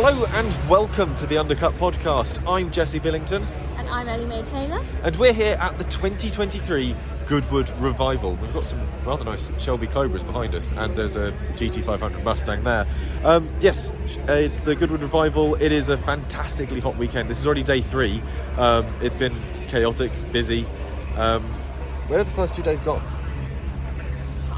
[0.00, 2.40] Hello and welcome to the Undercut Podcast.
[2.48, 3.44] I'm Jesse Billington
[3.76, 4.80] And I'm Ellie-May Taylor.
[5.02, 6.94] and we're here at the 2023
[7.26, 8.36] Goodwood Revival.
[8.36, 12.86] We've got some rather nice Shelby Cobras behind us and there's a GT500 Mustang there.
[13.24, 13.90] Um, yes,
[14.28, 15.56] uh, it's the Goodwood Revival.
[15.56, 17.28] It is a fantastically hot weekend.
[17.28, 18.22] This is already day three.
[18.56, 19.34] Um, it's been
[19.66, 20.64] chaotic, busy.
[21.16, 21.42] Um,
[22.06, 23.02] where have the first two days gone?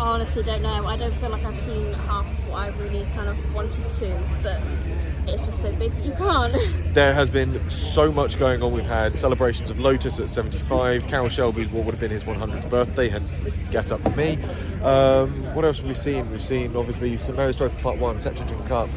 [0.00, 0.86] I honestly don't know.
[0.86, 4.26] I don't feel like I've seen half of what I really kind of wanted to,
[4.42, 4.62] but
[5.26, 6.56] it's just so big that you can't.
[6.94, 8.72] There has been so much going on.
[8.72, 12.68] We've had celebrations of Lotus at 75, Carroll Shelby's what would have been his 100th
[12.68, 14.38] birthday, hence the get up for me.
[14.82, 16.30] Um, what else have we seen?
[16.30, 18.88] We've seen obviously St Mary's Trophy Part 1, Settrington Cup,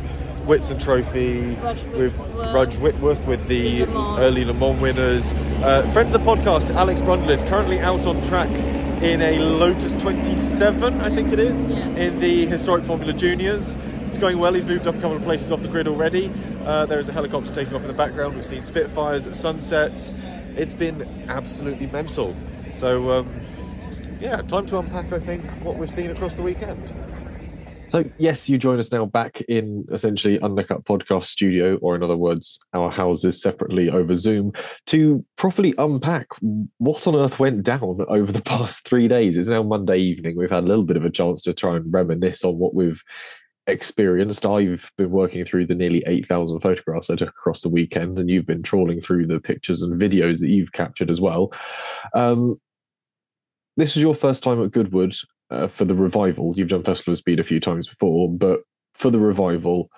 [0.46, 5.34] Whitsun Trophy Rudge with Rudge Whitworth with the Le early Le Mans winners.
[5.62, 8.50] Uh, friend of the podcast, Alex Brundle, is currently out on track
[9.04, 11.86] in a Lotus 27, I think it is, Yeah.
[11.90, 13.78] in the Historic Formula Juniors.
[14.08, 14.54] It's going well.
[14.54, 16.32] He's moved up a couple of places off the grid already.
[16.66, 18.36] Uh, there is a helicopter taking off in the background.
[18.36, 20.14] We've seen Spitfires at sunset.
[20.56, 22.34] It's been absolutely mental.
[22.72, 23.42] So, um,
[24.22, 26.94] yeah, time to unpack, I think, what we've seen across the weekend.
[27.94, 32.18] So, yes, you join us now back in essentially Undercut Podcast Studio, or in other
[32.18, 34.52] words, our houses separately over Zoom,
[34.88, 36.26] to properly unpack
[36.80, 39.38] what on earth went down over the past three days.
[39.38, 40.36] It's now Monday evening.
[40.36, 43.04] We've had a little bit of a chance to try and reminisce on what we've
[43.68, 44.44] experienced.
[44.44, 48.48] I've been working through the nearly 8,000 photographs I took across the weekend, and you've
[48.48, 51.54] been trawling through the pictures and videos that you've captured as well.
[52.16, 52.60] Um,
[53.78, 55.16] this is your first time at Goodwood
[55.54, 56.54] uh, for the revival.
[56.56, 58.62] You've done Festival of Speed a few times before, but
[58.94, 59.90] for the revival,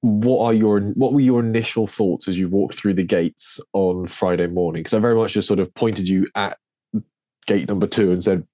[0.00, 4.06] what are your what were your initial thoughts as you walked through the gates on
[4.08, 4.80] Friday morning?
[4.80, 6.58] Because I very much just sort of pointed you at
[7.46, 8.46] gate number two and said,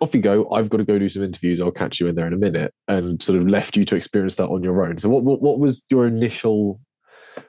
[0.00, 0.50] "Off you go.
[0.50, 1.60] I've got to go do some interviews.
[1.60, 4.36] I'll catch you in there in a minute," and sort of left you to experience
[4.36, 4.98] that on your own.
[4.98, 6.80] So, what what, what was your initial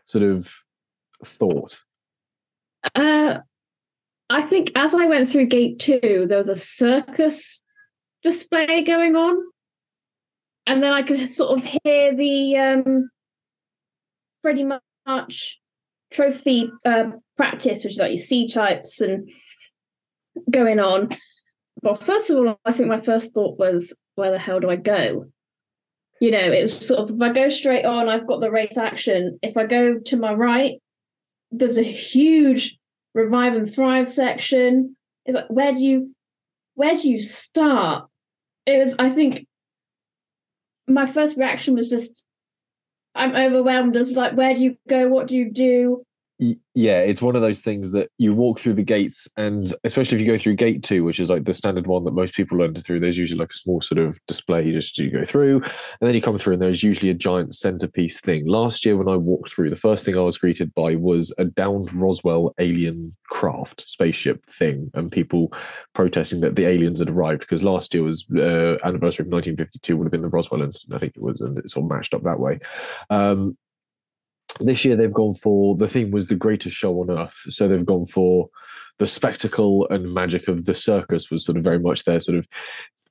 [0.06, 0.50] sort of
[1.23, 1.80] thought?
[2.95, 3.39] Uh,
[4.31, 7.61] I think as I went through gate two, there was a circus
[8.23, 9.38] display going on.
[10.66, 13.09] And then I could sort of hear the um,
[14.41, 14.69] Freddie
[15.06, 15.59] March
[16.13, 19.29] trophy uh, practice, which is like your C types and
[20.50, 21.09] going on.
[21.83, 24.77] Well, first of all, I think my first thought was, where the hell do I
[24.77, 25.25] go?
[26.22, 28.77] You know, it was sort of if I go straight on, I've got the race
[28.77, 29.39] action.
[29.41, 30.75] If I go to my right,
[31.51, 32.77] there's a huge
[33.13, 34.95] revive and thrive section.
[35.25, 36.16] It's like where do you
[36.75, 38.07] where do you start?
[38.66, 39.47] It was I think
[40.88, 42.23] my first reaction was just
[43.13, 45.07] I'm overwhelmed as like where do you go?
[45.07, 46.03] What do you do?
[46.74, 50.22] Yeah, it's one of those things that you walk through the gates, and especially if
[50.22, 52.81] you go through gate two, which is like the standard one that most people enter
[52.81, 55.72] through, there's usually like a small sort of display you just you go through, and
[56.01, 58.47] then you come through, and there's usually a giant centerpiece thing.
[58.47, 61.46] Last year, when I walked through, the first thing I was greeted by was a
[61.46, 65.53] downed Roswell alien craft spaceship thing, and people
[65.94, 70.06] protesting that the aliens had arrived because last year was uh, anniversary of 1952 would
[70.06, 72.24] have been the Roswell incident, I think it was, and it sort of matched up
[72.24, 72.57] that way.
[73.12, 73.57] Um,
[74.66, 77.38] this year they've gone for the theme was the greatest show on earth.
[77.49, 78.49] So they've gone for
[78.99, 82.47] the spectacle and magic of the circus was sort of very much their sort of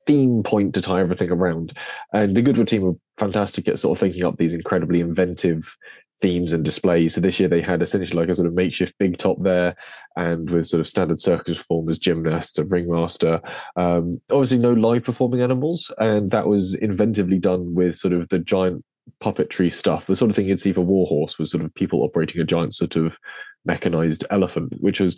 [0.07, 1.77] theme point to tie everything around.
[2.13, 5.77] And the goodwood team were fantastic at sort of thinking up these incredibly inventive
[6.21, 7.15] themes and displays.
[7.15, 9.75] So this year they had essentially like a sort of makeshift big top there
[10.17, 13.41] and with sort of standard circus performers gymnasts a ringmaster.
[13.77, 18.39] Um, obviously no live performing animals and that was inventively done with sort of the
[18.39, 18.85] giant
[19.23, 20.07] puppetry stuff.
[20.07, 22.75] The sort of thing you'd see for Warhorse was sort of people operating a giant
[22.75, 23.19] sort of
[23.65, 25.17] mechanized elephant, which was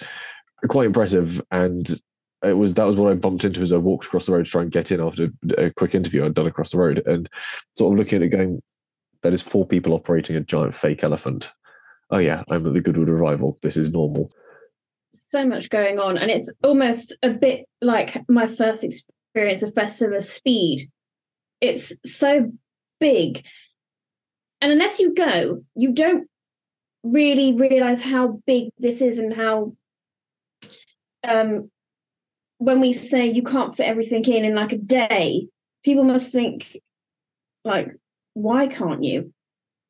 [0.69, 1.41] quite impressive.
[1.51, 1.89] And
[2.45, 4.51] it was that was what I bumped into as I walked across the road to
[4.51, 7.29] try and get in after a quick interview I'd done across the road, and
[7.77, 8.63] sort of looking at it, going,
[9.23, 11.53] "That is four people operating a giant fake elephant."
[12.11, 13.59] Oh yeah, I'm at the Goodwood Revival.
[13.63, 14.31] This is normal.
[15.31, 20.17] So much going on, and it's almost a bit like my first experience of Festival
[20.17, 20.91] of Speed.
[21.61, 22.53] It's so
[22.99, 23.45] big,
[24.63, 26.27] and unless you go, you don't
[27.03, 29.75] really realize how big this is and how
[31.29, 31.71] um
[32.59, 35.49] when we say you can't fit everything in in like a day
[35.85, 36.79] people must think
[37.65, 37.89] like
[38.35, 39.33] why can't you?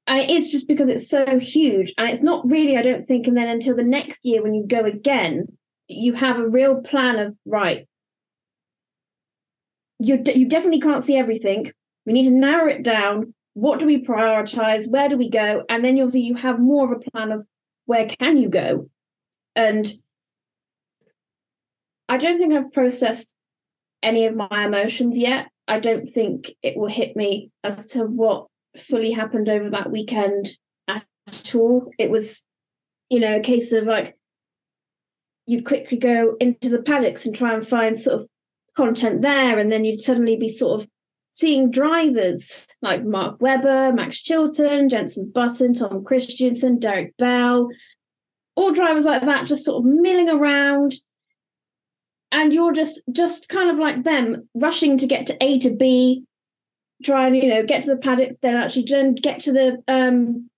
[0.06, 3.26] And it is just because it's so huge and it's not really i don't think
[3.26, 5.46] and then until the next year when you go again
[5.88, 7.86] you have a real plan of right.
[9.98, 11.72] You you definitely can't see everything.
[12.06, 14.88] We need to narrow it down what do we prioritize?
[14.88, 15.64] Where do we go?
[15.68, 17.46] And then obviously you have more of a plan of
[17.86, 18.88] where can you go.
[19.54, 19.92] And
[22.08, 23.34] i don't think i've processed
[24.02, 25.48] any of my emotions yet.
[25.68, 28.46] I don't think it will hit me as to what
[28.76, 30.50] fully happened over that weekend
[30.88, 31.90] at all.
[31.98, 32.42] It was,
[33.08, 34.16] you know, a case of like
[35.46, 38.28] you'd quickly go into the paddocks and try and find sort of
[38.76, 40.88] content there, and then you'd suddenly be sort of
[41.32, 47.68] seeing drivers like Mark Webber, Max Chilton, Jenson Button, Tom Kristensen, Derek Bell,
[48.54, 50.94] all drivers like that just sort of milling around.
[52.30, 56.24] And you're just just kind of like them rushing to get to A to B,
[57.04, 60.48] try and you know get to the paddock, then actually then get to the um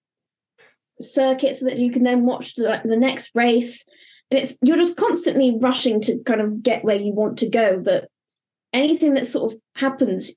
[1.01, 3.85] circuit so that you can then watch the, like, the next race.
[4.31, 7.79] And it's you're just constantly rushing to kind of get where you want to go,
[7.79, 8.09] but
[8.73, 10.33] anything that sort of happens,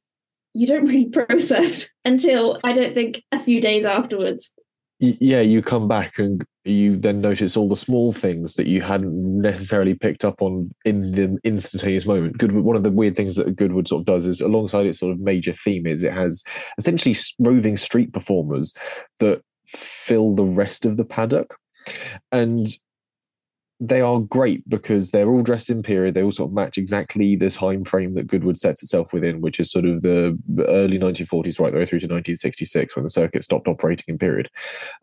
[0.53, 4.51] you don't really process until I don't think a few days afterwards.
[4.99, 9.41] Yeah, you come back and you then notice all the small things that you hadn't
[9.41, 12.39] necessarily picked up on in the instantaneous moment.
[12.39, 15.11] Goodwood, one of the weird things that Goodwood sort of does is, alongside its sort
[15.11, 16.43] of major theme, is it has
[16.79, 18.73] essentially roving street performers
[19.19, 21.55] that fill the rest of the paddock,
[22.31, 22.67] and
[23.79, 26.15] they are great because they're all dressed in period.
[26.15, 29.59] They all sort of match exactly the time frame that Goodwood sets itself within, which
[29.59, 30.37] is sort of the
[30.67, 34.49] early 1940s right the way through to 1966 when the circuit stopped operating in period.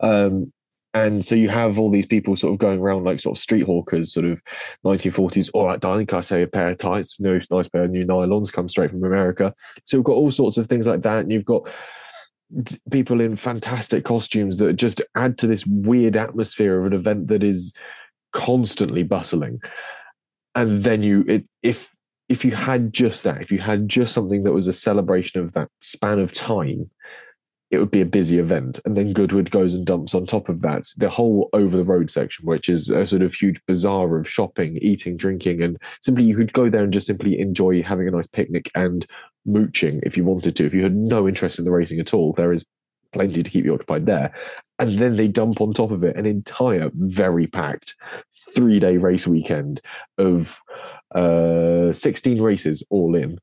[0.01, 0.51] Um,
[0.93, 3.65] and so you have all these people sort of going around like sort of street
[3.65, 4.41] hawkers, sort of
[4.85, 5.49] 1940s.
[5.53, 7.19] All right, darling, can I say a pair of tights?
[7.19, 9.53] No, nice pair of new nylons come straight from America.
[9.83, 11.19] So you've got all sorts of things like that.
[11.19, 11.69] And you've got
[12.91, 17.43] people in fantastic costumes that just add to this weird atmosphere of an event that
[17.43, 17.73] is
[18.35, 19.59] constantly bustling.
[20.53, 21.89] And then you, it, if
[22.27, 25.53] if you had just that, if you had just something that was a celebration of
[25.53, 26.89] that span of time,
[27.69, 28.79] it would be a busy event.
[28.83, 32.09] And then Goodwood goes and dumps on top of that the whole over the road
[32.09, 36.35] section, which is a sort of huge bazaar of shopping, eating, drinking, and simply you
[36.35, 39.05] could go there and just simply enjoy having a nice picnic and
[39.45, 40.65] mooching if you wanted to.
[40.65, 42.65] If you had no interest in the racing at all, there is
[43.15, 44.31] plenty to keep you occupied there.
[44.77, 47.95] And then they dump on top of it an entire, very packed
[48.53, 49.81] three day race weekend
[50.17, 50.59] of
[51.13, 53.39] uh, 16 races all in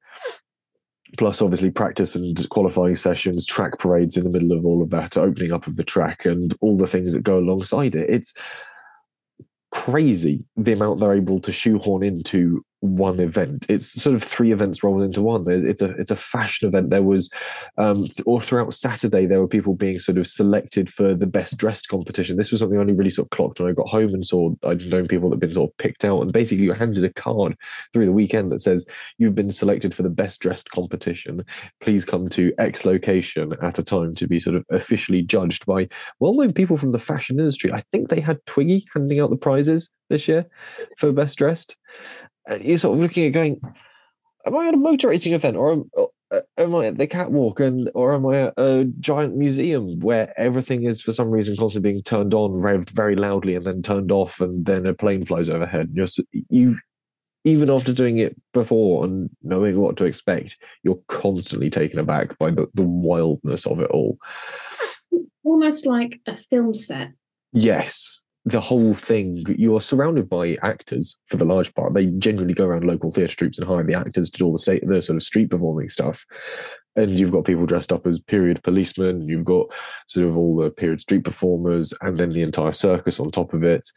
[1.18, 5.16] plus obviously practice and qualifying sessions, track parades in the middle of all of that,
[5.16, 8.08] opening up of the track, and all the things that go alongside it.
[8.08, 8.34] It's
[9.70, 13.64] crazy the amount they're able to shoehorn into one event.
[13.68, 15.44] It's sort of three events rolled into one.
[15.48, 16.90] It's a it's a fashion event.
[16.90, 17.30] There was,
[17.78, 21.88] um, all throughout Saturday, there were people being sort of selected for the best dressed
[21.88, 22.36] competition.
[22.36, 24.52] This was something I only really sort of clocked when I got home and saw
[24.64, 27.12] I'd known people that had been sort of picked out, and basically you're handed a
[27.12, 27.56] card
[27.92, 28.84] through the weekend that says
[29.16, 31.44] you've been selected for the best dressed competition.
[31.80, 35.88] Please come to X location at a time to be sort of officially judged by
[36.18, 37.72] well-known people from the fashion industry.
[37.72, 40.46] I think they had Twiggy handing out the prizes this year
[40.98, 41.76] for best dressed
[42.60, 43.60] you're sort of looking at going,
[44.46, 47.60] am I at a motor racing event or am, uh, am I at the catwalk
[47.60, 51.92] and or am I at a giant museum where everything is for some reason constantly
[51.92, 55.48] being turned on, revved very loudly, and then turned off, and then a plane flies
[55.48, 55.90] overhead.
[55.92, 56.06] You're,
[56.48, 56.78] you
[57.44, 62.50] even after doing it before and knowing what to expect, you're constantly taken aback by
[62.50, 64.18] the, the wildness of it all.
[65.44, 67.08] Almost like a film set.
[67.52, 71.94] Yes, the whole thing, you are surrounded by actors for the large part.
[71.94, 74.58] They generally go around local theatre troupes and hire the actors to do all the
[74.58, 76.24] state, the sort of street performing stuff.
[76.96, 79.28] And you've got people dressed up as period policemen.
[79.28, 79.68] You've got
[80.08, 83.62] sort of all the period street performers, and then the entire circus on top of
[83.62, 83.88] it.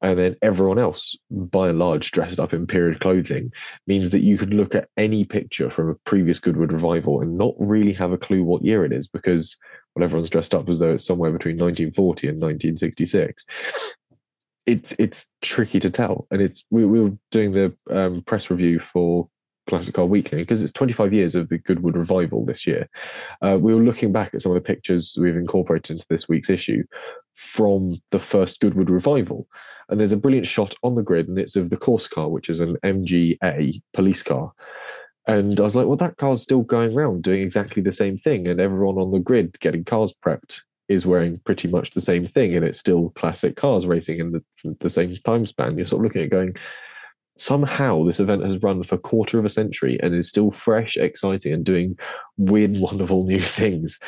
[0.00, 3.52] And then everyone else, by and large, dressed up in period clothing,
[3.86, 7.54] means that you could look at any picture from a previous Goodwood revival and not
[7.58, 9.56] really have a clue what year it is because
[9.94, 13.44] well, everyone's dressed up as though it's somewhere between 1940 and 1966.
[14.64, 18.78] It's it's tricky to tell, and it's we, we were doing the um, press review
[18.78, 19.28] for
[19.68, 22.88] Classic Car Weekly because it's 25 years of the Goodwood revival this year.
[23.40, 26.50] Uh, we were looking back at some of the pictures we've incorporated into this week's
[26.50, 26.84] issue
[27.34, 29.48] from the first Goodwood revival,
[29.88, 32.48] and there's a brilliant shot on the grid, and it's of the course car, which
[32.48, 34.52] is an MGA police car,
[35.26, 38.48] and I was like, well, that car's still going around doing exactly the same thing.
[38.48, 42.56] And everyone on the grid getting cars prepped is wearing pretty much the same thing.
[42.56, 44.42] And it's still classic cars racing in the,
[44.80, 45.76] the same time span.
[45.76, 46.56] You're sort of looking at going,
[47.36, 50.96] somehow this event has run for a quarter of a century and is still fresh,
[50.96, 51.96] exciting, and doing
[52.36, 54.00] weird, wonderful new things,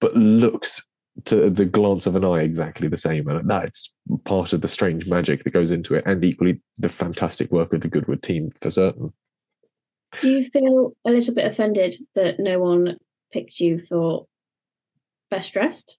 [0.00, 0.82] but looks
[1.26, 3.28] to the glance of an eye exactly the same.
[3.28, 3.92] And that's
[4.24, 7.82] part of the strange magic that goes into it, and equally the fantastic work of
[7.82, 9.12] the Goodwood team for certain.
[10.20, 12.96] Do you feel a little bit offended that no one
[13.32, 14.26] picked you for
[15.30, 15.98] best dressed?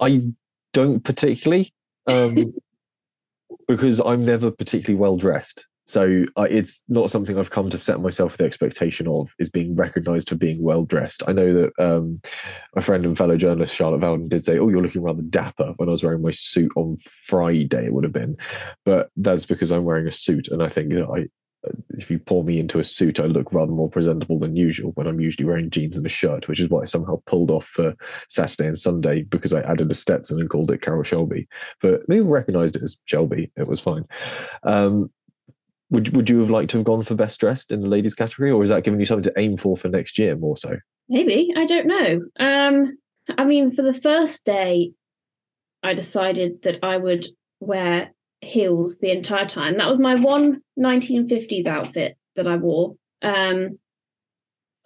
[0.00, 0.32] I
[0.72, 1.72] don't particularly,
[2.06, 2.54] um,
[3.68, 5.66] because I'm never particularly well dressed.
[5.86, 9.74] So uh, it's not something I've come to set myself the expectation of is being
[9.74, 11.22] recognised for being well dressed.
[11.28, 12.20] I know that um,
[12.74, 15.88] my friend and fellow journalist Charlotte Vowden did say, "Oh, you're looking rather dapper" when
[15.88, 17.86] I was wearing my suit on Friday.
[17.86, 18.36] It would have been,
[18.84, 21.26] but that's because I'm wearing a suit, and I think that I.
[21.90, 25.06] If you pour me into a suit, I look rather more presentable than usual when
[25.06, 27.94] I'm usually wearing jeans and a shirt, which is what I somehow pulled off for
[28.28, 31.48] Saturday and Sunday because I added a Stetson and called it Carroll Shelby.
[31.80, 33.50] But people recognised it as Shelby.
[33.56, 34.04] It was fine.
[34.62, 35.10] Um,
[35.90, 38.50] would would you have liked to have gone for best dressed in the ladies category,
[38.50, 40.76] or is that giving you something to aim for for next year more so?
[41.08, 42.20] Maybe I don't know.
[42.38, 42.98] Um,
[43.36, 44.92] I mean, for the first day,
[45.82, 47.26] I decided that I would
[47.60, 48.13] wear
[48.44, 49.78] heels the entire time.
[49.78, 52.96] That was my one 1950s outfit that I wore.
[53.22, 53.78] Um,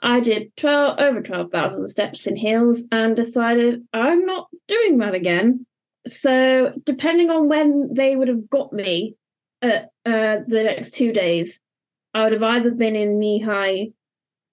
[0.02, 5.66] I did 12 over 12,000 steps in heels and decided I'm not doing that again.
[6.06, 9.16] So, depending on when they would have got me,
[9.60, 11.58] uh, uh, the next two days,
[12.14, 13.88] I would have either been in knee high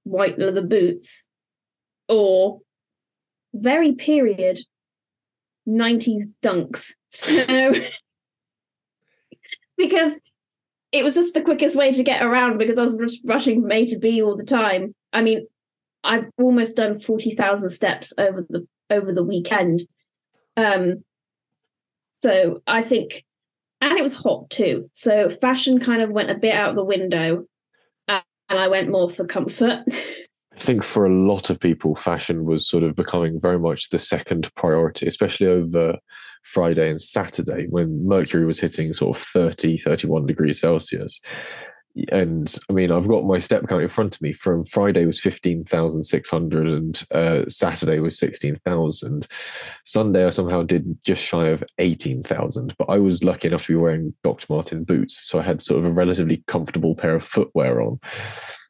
[0.04, 1.28] white leather boots
[2.10, 2.62] or
[3.54, 4.60] very period
[5.68, 6.94] 90s dunks.
[7.16, 7.74] So,
[9.78, 10.16] because
[10.92, 13.72] it was just the quickest way to get around because I was just rushing from
[13.72, 14.96] A to B all the time.
[15.12, 15.48] I mean,
[16.04, 19.82] I've almost done 40,000 steps over the over the weekend.
[20.56, 21.04] Um
[22.20, 23.24] so I think
[23.82, 24.90] and it was hot too.
[24.94, 27.46] So fashion kind of went a bit out the window,
[28.08, 29.84] uh, and I went more for comfort.
[30.56, 34.00] I think for a lot of people, fashion was sort of becoming very much the
[34.00, 35.98] second priority, especially over
[36.46, 41.20] Friday and Saturday when Mercury was hitting sort of 30, 31 degrees Celsius
[42.12, 44.34] and I mean, I've got my step count in front of me.
[44.34, 49.28] From Friday was fifteen thousand six hundred, and uh, Saturday was sixteen thousand.
[49.86, 53.74] Sunday, I somehow did just shy of eighteen thousand, but I was lucky enough to
[53.74, 54.48] be wearing Dr.
[54.50, 58.00] Martin boots, so I had sort of a relatively comfortable pair of footwear on.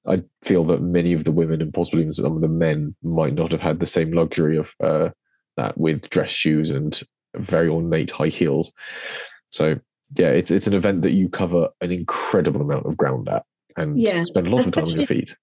[0.08, 3.34] I feel that many of the women and possibly even some of the men might
[3.34, 5.10] not have had the same luxury of uh,
[5.58, 7.02] that with dress shoes and
[7.40, 8.72] very ornate high heels.
[9.52, 9.80] So
[10.14, 13.46] yeah, it's it's an event that you cover an incredible amount of ground at
[13.78, 15.36] and yeah, spend a lot of time on your feet.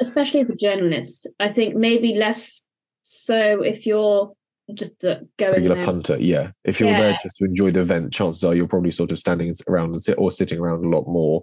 [0.00, 2.66] Especially as a journalist, I think maybe less
[3.02, 4.32] so if you're
[4.74, 5.84] just uh, going regular there.
[5.84, 6.18] punter.
[6.18, 7.00] Yeah, if you're yeah.
[7.00, 10.02] there just to enjoy the event, chances are you're probably sort of standing around and
[10.02, 11.42] sit or sitting around a lot more.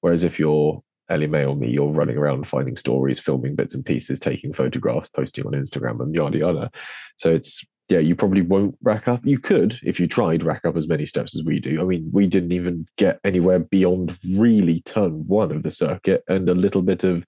[0.00, 3.84] Whereas if you're Ellie May or me, you're running around finding stories, filming bits and
[3.84, 6.70] pieces, taking photographs, posting on Instagram, and yada yada.
[7.16, 9.26] So it's yeah, you probably won't rack up.
[9.26, 11.80] You could, if you tried, rack up as many steps as we do.
[11.80, 16.48] I mean, we didn't even get anywhere beyond really turn one of the circuit and
[16.48, 17.26] a little bit of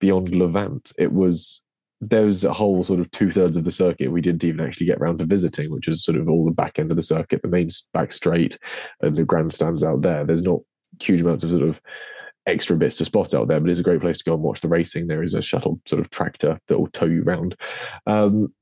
[0.00, 0.92] beyond Lavant.
[0.98, 1.62] It was
[2.00, 4.86] there was a whole sort of two thirds of the circuit we didn't even actually
[4.86, 7.40] get around to visiting, which is sort of all the back end of the circuit,
[7.42, 8.58] the main back straight,
[9.02, 10.24] and the grandstands out there.
[10.24, 10.58] There's not
[11.00, 11.80] huge amounts of sort of
[12.46, 14.62] extra bits to spot out there, but it's a great place to go and watch
[14.62, 15.06] the racing.
[15.06, 17.56] There is a shuttle sort of tractor that will tow you around.
[18.08, 18.52] Um,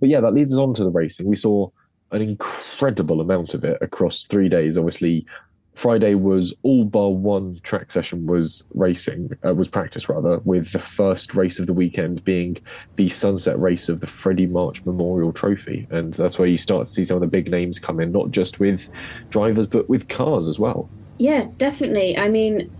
[0.00, 1.26] but yeah, that leads us on to the racing.
[1.26, 1.70] We saw
[2.12, 4.78] an incredible amount of it across three days.
[4.78, 5.26] Obviously,
[5.74, 10.78] Friday was all bar one track session was racing, uh, was practice rather, with the
[10.78, 12.56] first race of the weekend being
[12.96, 15.86] the sunset race of the Freddie March Memorial Trophy.
[15.90, 18.30] And that's where you start to see some of the big names come in, not
[18.30, 18.88] just with
[19.28, 20.88] drivers, but with cars as well.
[21.18, 22.16] Yeah, definitely.
[22.16, 22.70] I mean,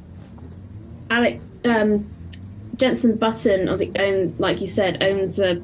[1.10, 2.08] Alec, um,
[2.76, 3.66] Jenson Button,
[4.38, 5.62] like you said, owns a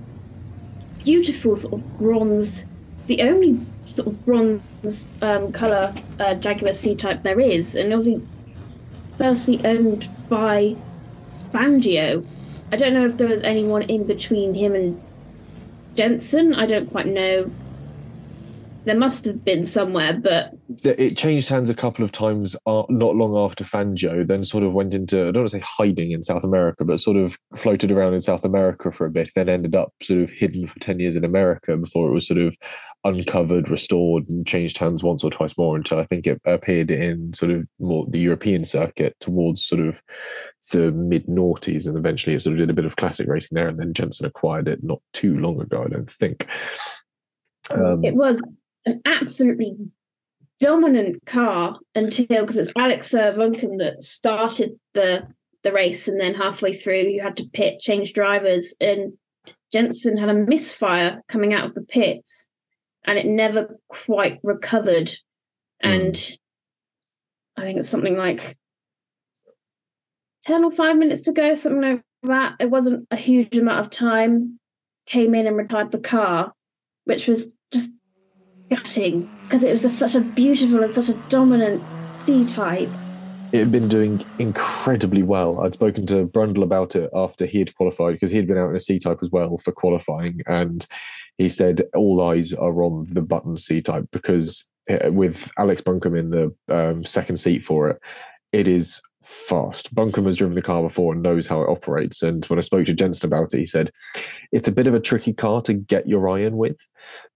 [1.05, 2.65] beautiful sort of bronze,
[3.07, 8.27] the only sort of bronze um, color uh, Jaguar C type there is, and obviously
[9.19, 10.77] firstly owned by
[11.53, 12.25] Fangio.
[12.71, 15.03] I don't know if there was anyone in between him and
[15.95, 16.55] Jenson.
[16.55, 17.51] I don't quite know
[18.85, 23.15] there must have been somewhere, but it changed hands a couple of times uh, not
[23.15, 26.25] long after Fangio, then sort of went into, I don't want to say hiding in
[26.25, 29.77] South America, but sort of floated around in South America for a bit, then ended
[29.77, 32.57] up sort of hidden for 10 years in America before it was sort of
[33.05, 37.35] uncovered, restored, and changed hands once or twice more until I think it appeared in
[37.35, 40.03] sort of more the European circuit towards sort of
[40.73, 41.87] the mid noughties.
[41.87, 43.69] And eventually it sort of did a bit of classic racing there.
[43.69, 46.49] And then Jenson acquired it not too long ago, I don't think.
[47.71, 48.41] Um, it was
[48.87, 49.77] an absolutely
[50.61, 55.27] dominant car until because it's Alex Buncombe that started the
[55.63, 59.13] the race, and then halfway through you had to pit, change drivers, and
[59.73, 62.49] Jenson had a misfire coming out of the pits,
[63.05, 65.09] and it never quite recovered.
[65.85, 65.95] Mm.
[65.95, 66.39] And
[67.57, 68.57] I think it's something like
[70.45, 72.55] ten or five minutes to go, something like that.
[72.61, 74.59] It wasn't a huge amount of time.
[75.07, 76.53] Came in and retired the car,
[77.05, 77.49] which was
[78.75, 81.83] gutting because it was just such a beautiful and such a dominant
[82.19, 82.89] C type.
[83.53, 85.61] it had been doing incredibly well.
[85.61, 88.71] I'd spoken to Brundle about it after he had qualified because he had been out
[88.71, 90.87] in a C type as well for qualifying, and
[91.37, 96.17] he said all eyes are on the button C type because uh, with Alex Buncombe
[96.17, 98.01] in the um, second seat for it,
[98.53, 99.95] it is fast.
[99.95, 102.23] Buncombe has driven the car before and knows how it operates.
[102.23, 103.91] And when I spoke to Jenson about it, he said
[104.53, 106.77] it's a bit of a tricky car to get your eye iron with,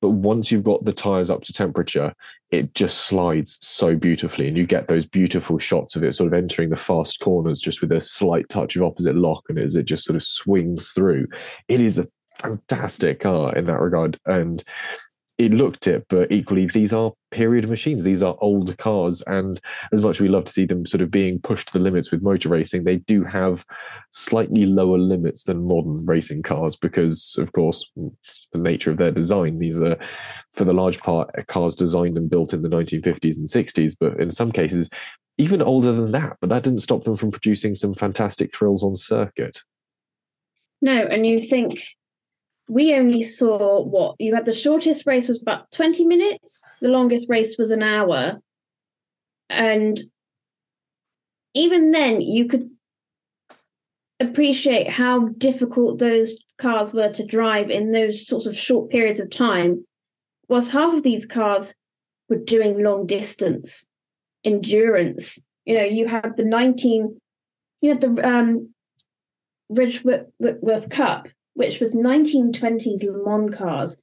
[0.01, 2.15] but once you've got the tires up to temperature,
[2.51, 6.35] it just slides so beautifully, and you get those beautiful shots of it sort of
[6.35, 9.85] entering the fast corners just with a slight touch of opposite lock, and as it
[9.85, 11.27] just sort of swings through,
[11.69, 14.63] it is a fantastic car in that regard, and
[15.39, 18.05] it looked it, but equally, these are period machines.
[18.05, 19.61] These are old cars, and
[19.93, 22.11] as much as we love to see them sort of being pushed to the limits
[22.11, 23.67] with motor racing, they do have
[24.11, 29.59] slightly lower limits than modern racing cars because, of course, the nature of their design.
[29.59, 29.99] These are,
[30.55, 34.31] for the large part, cars designed and built in the 1950s and 60s, but in
[34.31, 34.89] some cases,
[35.37, 36.39] even older than that.
[36.41, 39.61] But that didn't stop them from producing some fantastic thrills on circuit.
[40.81, 41.83] No, and you think
[42.69, 47.27] we only saw what you had the shortest race was about 20 minutes the longest
[47.29, 48.41] race was an hour.
[49.49, 50.01] And
[51.55, 52.69] even then you could
[54.19, 59.31] appreciate how difficult those cars were to drive in those sorts of short periods of
[59.31, 59.85] time
[60.49, 61.75] Whilst half of these cars
[62.29, 63.87] were doing long distance
[64.45, 65.39] endurance.
[65.65, 67.21] You know you had the 19
[67.81, 68.73] you had the um
[69.69, 73.97] Rudge Whitworth Cup which was 1920s Le Mans cars,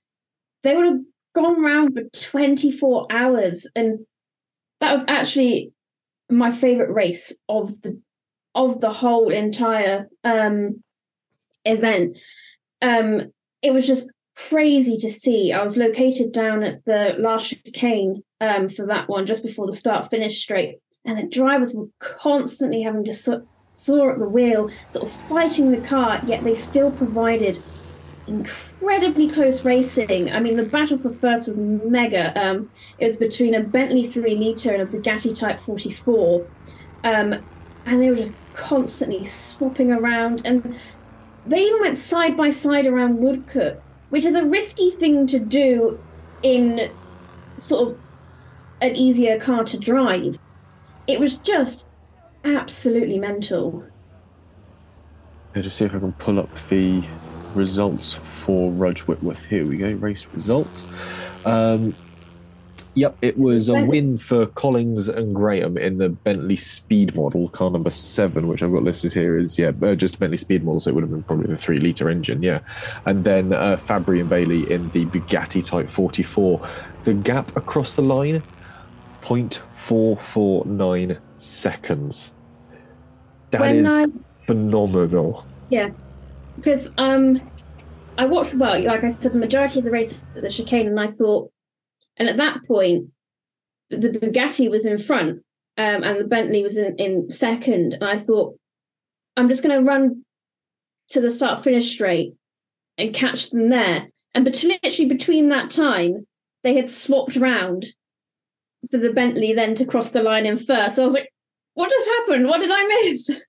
[0.64, 1.02] they would have
[1.36, 3.68] gone around for 24 hours.
[3.76, 4.00] And
[4.82, 5.72] that was actually
[6.32, 8.02] my favorite race of the
[8.56, 10.84] of the whole entire um,
[11.64, 12.18] event.
[12.82, 13.32] Um,
[13.62, 15.52] it was just crazy to see.
[15.52, 19.76] I was located down at the last chicane um, for that one, just before the
[19.76, 23.14] start finish straight, and the drivers were constantly having to
[23.76, 27.62] saw at the wheel, sort of fighting the car, yet they still provided
[28.28, 30.32] incredibly close racing.
[30.32, 32.40] I mean, the battle for first was mega.
[32.42, 36.46] Um, it was between a Bentley 3 litre and a Bugatti Type 44.
[37.04, 37.36] Um,
[37.86, 40.42] and they were just constantly swapping around.
[40.46, 40.78] And
[41.46, 46.00] they even went side by side around Woodcote, which is a risky thing to do
[46.42, 46.92] in
[47.58, 48.00] sort of
[48.82, 50.38] an easier car to drive.
[51.08, 51.88] It was just
[52.44, 53.84] absolutely mental.
[55.56, 57.04] Yeah, just see if I can pull up the
[57.54, 59.46] results for Rudge Whitworth.
[59.46, 60.86] Here we go, race results.
[61.46, 61.96] Um,
[62.96, 67.70] yep, it was a win for Collins and Graham in the Bentley Speed model, car
[67.70, 70.80] number seven, which I've got listed here is, yeah, uh, just a Bentley Speed model,
[70.80, 72.62] so it would have been probably the three litre engine, yeah.
[73.06, 76.68] And then uh, Fabry and Bailey in the Bugatti Type 44.
[77.04, 78.42] The gap across the line
[79.22, 82.34] 0.449 seconds.
[83.52, 84.06] That when is I,
[84.46, 85.46] phenomenal.
[85.70, 85.90] Yeah,
[86.56, 87.42] because um,
[88.18, 91.00] I watched well, like I said, the majority of the race at the chicane, and
[91.00, 91.52] I thought,
[92.18, 93.10] and at that point,
[93.90, 95.44] the Bugatti was in front,
[95.78, 98.58] um, and the Bentley was in, in second, and I thought,
[99.36, 100.24] I'm just going to run
[101.10, 102.34] to the start finish straight
[102.98, 104.08] and catch them there.
[104.34, 106.28] And bet- literally between that time,
[106.64, 107.86] they had swapped around
[108.92, 110.96] for the Bentley then to cross the line in first.
[110.96, 111.32] So I was like,
[111.74, 112.48] what just happened?
[112.48, 113.30] What did I miss?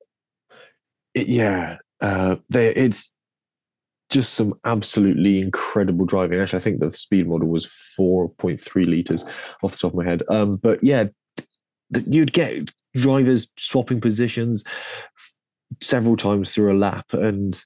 [1.16, 3.12] Yeah, uh, it's
[4.10, 6.40] just some absolutely incredible driving.
[6.40, 9.24] Actually, I think the speed model was 4.3 liters
[9.62, 10.24] off the top of my head.
[10.28, 11.04] Um, but yeah,
[12.06, 14.64] you'd get drivers swapping positions
[15.80, 17.64] several times through a lap, and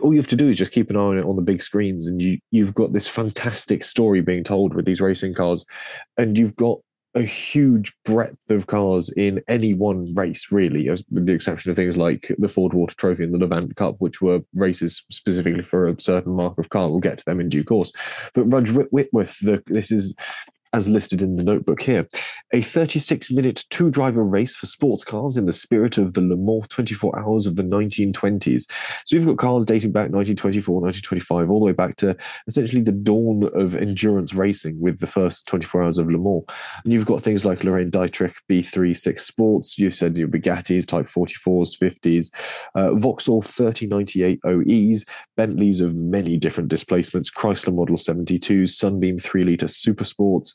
[0.00, 1.62] all you have to do is just keep an eye on it on the big
[1.62, 5.64] screens, and you you've got this fantastic story being told with these racing cars,
[6.16, 6.78] and you've got
[7.14, 11.96] a huge breadth of cars in any one race, really, with the exception of things
[11.96, 16.34] like the Fordwater Trophy and the Lavant Cup, which were races specifically for a certain
[16.34, 16.90] marque of car.
[16.90, 17.90] We'll get to them in due course.
[18.34, 20.14] But Rudge Whitworth, the, this is
[20.76, 22.06] as listed in the notebook here.
[22.52, 26.36] A 36 minute two driver race for sports cars in the spirit of the Le
[26.36, 28.70] Mans 24 hours of the 1920s.
[29.06, 32.14] So we've got cars dating back 1924, 1925, all the way back to
[32.46, 36.44] essentially the dawn of endurance racing with the first 24 hours of Le Mans.
[36.84, 41.78] And you've got things like Lorraine Dietrich B36 Sports, You've said your Bugattis, Type 44s,
[41.78, 42.30] 50s,
[42.74, 45.06] uh, Vauxhall 3098 OEs,
[45.38, 50.52] Bentleys of many different displacements, Chrysler Model 72s, Sunbeam 3 litre Super Sports,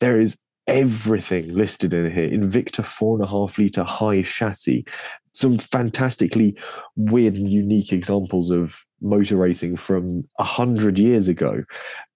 [0.00, 2.28] there is everything listed in here.
[2.28, 4.84] Invicta four and a half liter high chassis.
[5.32, 6.56] Some fantastically
[6.96, 11.62] weird and unique examples of motor racing from a hundred years ago.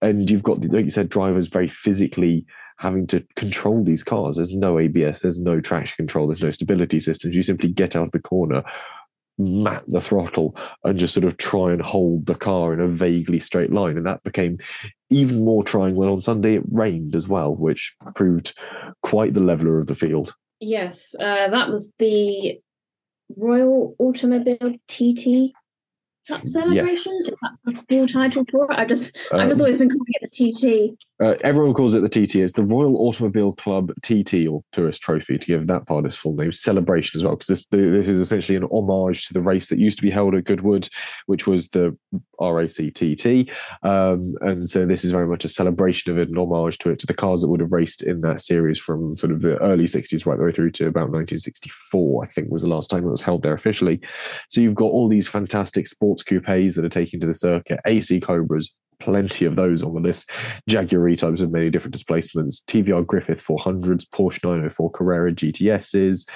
[0.01, 2.47] And you've got, like you said, drivers very physically
[2.79, 4.37] having to control these cars.
[4.37, 7.37] There's no ABS, there's no traction control, there's no stability systems.
[7.37, 8.63] You simply get out of the corner,
[9.37, 13.39] mat the throttle, and just sort of try and hold the car in a vaguely
[13.39, 13.99] straight line.
[13.99, 14.59] And that became
[15.11, 18.55] even more trying when on Sunday it rained as well, which proved
[19.03, 20.35] quite the leveler of the field.
[20.61, 22.61] Yes, uh, that was the
[23.37, 25.53] Royal Automobile TT
[26.31, 26.87] Cup celebration.
[26.87, 27.07] Yes.
[27.07, 28.79] Is that the full title for it?
[28.79, 30.97] I just, I've just Um, always been calling it the TT.
[31.23, 32.37] Uh, everyone calls it the TT.
[32.37, 36.35] It's the Royal Automobile Club TT or Tourist Trophy to give that part its full
[36.35, 36.51] name.
[36.53, 39.99] Celebration as well, because this this is essentially an homage to the race that used
[39.99, 40.89] to be held at Goodwood,
[41.27, 41.95] which was the
[42.41, 43.51] RAC TT.
[43.83, 46.99] Um, and so this is very much a celebration of it, an homage to it,
[47.01, 49.85] to the cars that would have raced in that series from sort of the early
[49.85, 53.11] 60s right the way through to about 1964, I think was the last time it
[53.11, 54.01] was held there officially.
[54.49, 58.21] So you've got all these fantastic sports coupes that are taken to the circuit, AC
[58.21, 60.31] Cobras, plenty of those on the list.
[60.69, 66.29] Jaguar E-types with many different displacements, TVR Griffith 400s, Porsche 904 Carrera GTSs,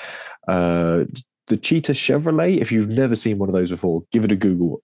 [0.48, 1.04] uh,
[1.46, 2.60] the Cheetah Chevrolet.
[2.60, 4.82] If you've never seen one of those before, give it a Google.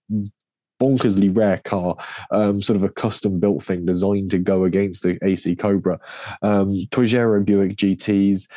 [0.81, 1.95] Bonkersly rare car,
[2.31, 5.99] um, sort of a custom built thing designed to go against the AC Cobra.
[6.41, 8.47] Um, Tojeiro Buick GTs,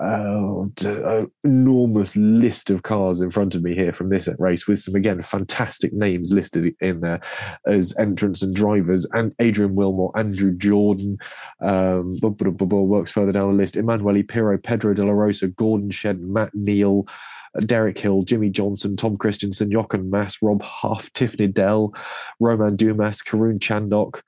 [0.00, 4.66] uh, d- uh, enormous list of cars in front of me here from this race
[4.66, 7.20] with some again fantastic names listed in there
[7.66, 11.18] as entrants and drivers and Adrian Wilmore, Andrew Jordan,
[11.60, 13.76] um, works further down the list.
[13.76, 17.06] Emanuele Pirro, Pedro De La Rosa, Gordon Shed, Matt Neal,
[17.60, 21.94] Derek Hill, Jimmie Johnson, Tom Kristensen, Jochen Mass, Rob Huff, Tiff Needell,
[22.40, 24.20] Romain Dumas, Karun Chandhok,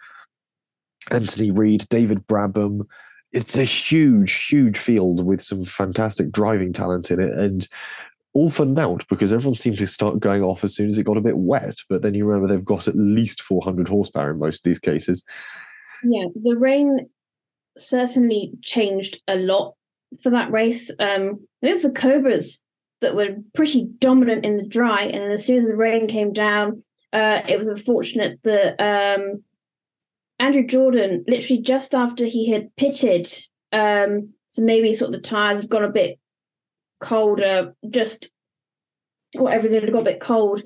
[1.11, 2.87] Anthony Reid, David Brabham.
[3.33, 7.33] It's a huge, huge field with some fantastic driving talent in it.
[7.33, 7.69] And
[8.33, 11.17] all for naught because everyone seemed to start going off as soon as it got
[11.17, 11.79] a bit wet.
[11.89, 15.25] But then you remember they've got at least 400 horsepower in most of these cases.
[16.05, 17.09] Yeah, the rain
[17.79, 19.75] certainly changed a lot
[20.23, 20.91] for that race.
[21.01, 22.61] Um, it was the Cobras
[23.01, 26.83] that were pretty dominant in the dry, and as soon as the rain came down,
[27.13, 29.43] uh, it was unfortunate that um,
[30.39, 33.33] Andrew Jordan, literally just after he had pitted,
[33.73, 36.19] um, so maybe sort of the tires had gone a bit
[37.01, 38.31] colder, just
[39.39, 40.63] or everything had got a bit cold,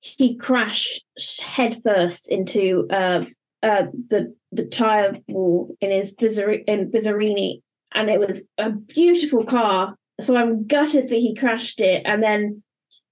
[0.00, 1.04] he crashed
[1.40, 3.24] headfirst into uh,
[3.62, 7.62] uh, the the tire wall in his Bizzar- in Bizzarini,
[7.92, 9.96] and it was a beautiful car.
[10.20, 12.62] So I'm gutted that he crashed it, and then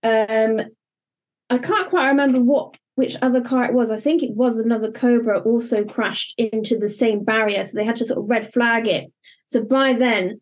[0.02, 0.60] um,
[1.50, 3.90] I can't quite remember what which other car it was.
[3.90, 7.96] I think it was another Cobra also crashed into the same barrier, so they had
[7.96, 9.12] to sort of red flag it.
[9.46, 10.40] So by then,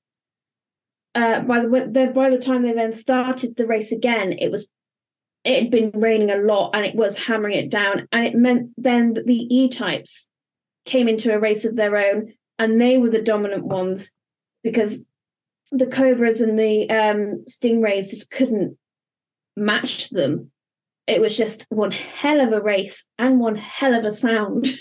[1.15, 4.69] uh, by the, by the time they then started the race again, it was
[5.45, 8.71] it had been raining a lot and it was hammering it down, and it meant
[8.77, 10.29] then that the E types
[10.85, 14.13] came into a race of their own, and they were the dominant ones
[14.63, 15.03] because
[15.73, 18.77] the Cobras and the um, Stingrays just couldn't
[19.57, 20.51] match them.
[21.07, 24.69] It was just one hell of a race and one hell of a sound.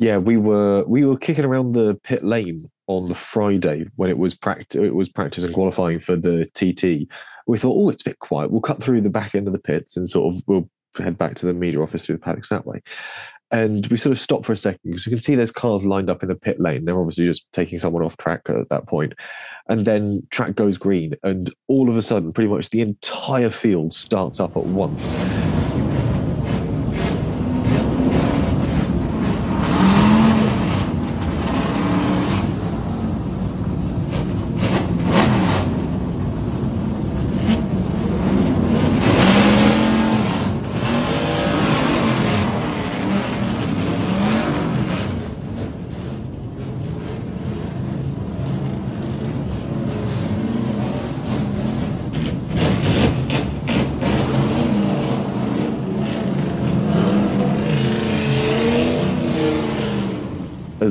[0.00, 4.16] Yeah, we were we were kicking around the pit lane on the Friday when it
[4.16, 7.06] was practice it was practice and qualifying for the TT.
[7.46, 8.50] We thought, oh, it's a bit quiet.
[8.50, 11.34] We'll cut through the back end of the pits and sort of we'll head back
[11.36, 12.82] to the media office through the paddocks that way.
[13.52, 16.08] And we sort of stop for a second because you can see there's cars lined
[16.08, 16.84] up in the pit lane.
[16.84, 19.14] They're obviously just taking someone off track at that point.
[19.68, 23.92] And then track goes green, and all of a sudden, pretty much the entire field
[23.92, 25.16] starts up at once.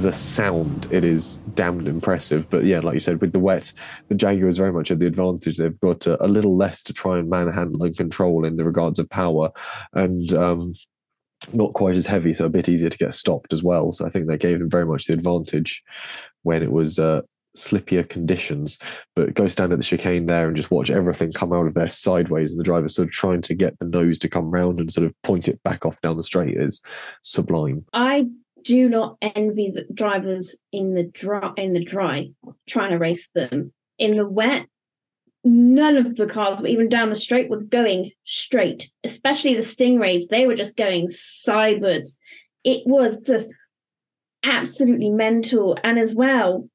[0.09, 2.49] A sound, it is damned impressive.
[2.49, 3.71] But yeah, like you said, with the wet,
[4.07, 5.57] the Jaguar is very much at the advantage.
[5.57, 8.97] They've got a, a little less to try and manhandle and control in the regards
[8.97, 9.51] of power,
[9.93, 10.73] and um,
[11.53, 13.91] not quite as heavy, so a bit easier to get stopped as well.
[13.91, 15.83] So I think they gave them very much the advantage
[16.43, 16.99] when it was.
[16.99, 17.21] Uh,
[17.57, 18.77] slippier conditions
[19.15, 21.89] but go stand at the chicane there and just watch everything come out of there
[21.89, 24.91] sideways and the driver sort of trying to get the nose to come round and
[24.91, 26.79] sort of point it back off down the straight is
[27.23, 28.27] sublime I
[28.63, 32.29] do not envy the drivers in the dry in the dry
[32.67, 34.65] trying to race them in the wet.
[35.43, 38.91] None of the cars, even down the straight, were going straight.
[39.03, 42.17] Especially the Stingrays, they were just going sideways.
[42.65, 43.49] It was just
[44.43, 45.77] absolutely mental.
[45.81, 46.67] And as well,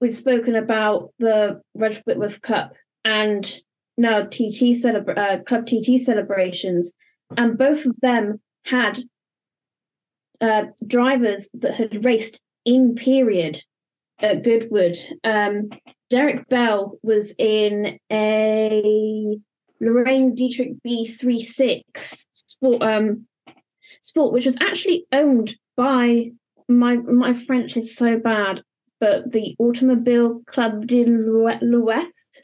[0.00, 2.72] we've spoken about the Rudge Whitworth Cup
[3.04, 3.60] and
[3.96, 6.92] now TT celebra- uh, Club TT celebrations,
[7.36, 9.00] and both of them had
[10.44, 13.62] uh, drivers that had raced in period
[14.18, 14.98] at Goodwood.
[15.24, 15.70] Um,
[16.10, 19.38] Derek Bell was in a
[19.80, 23.26] Lorraine Dietrich B36 sport, um,
[24.00, 26.30] sport, which was actually owned by
[26.68, 28.62] my my French is so bad,
[29.00, 32.42] but the Automobile Club de l'Ouest.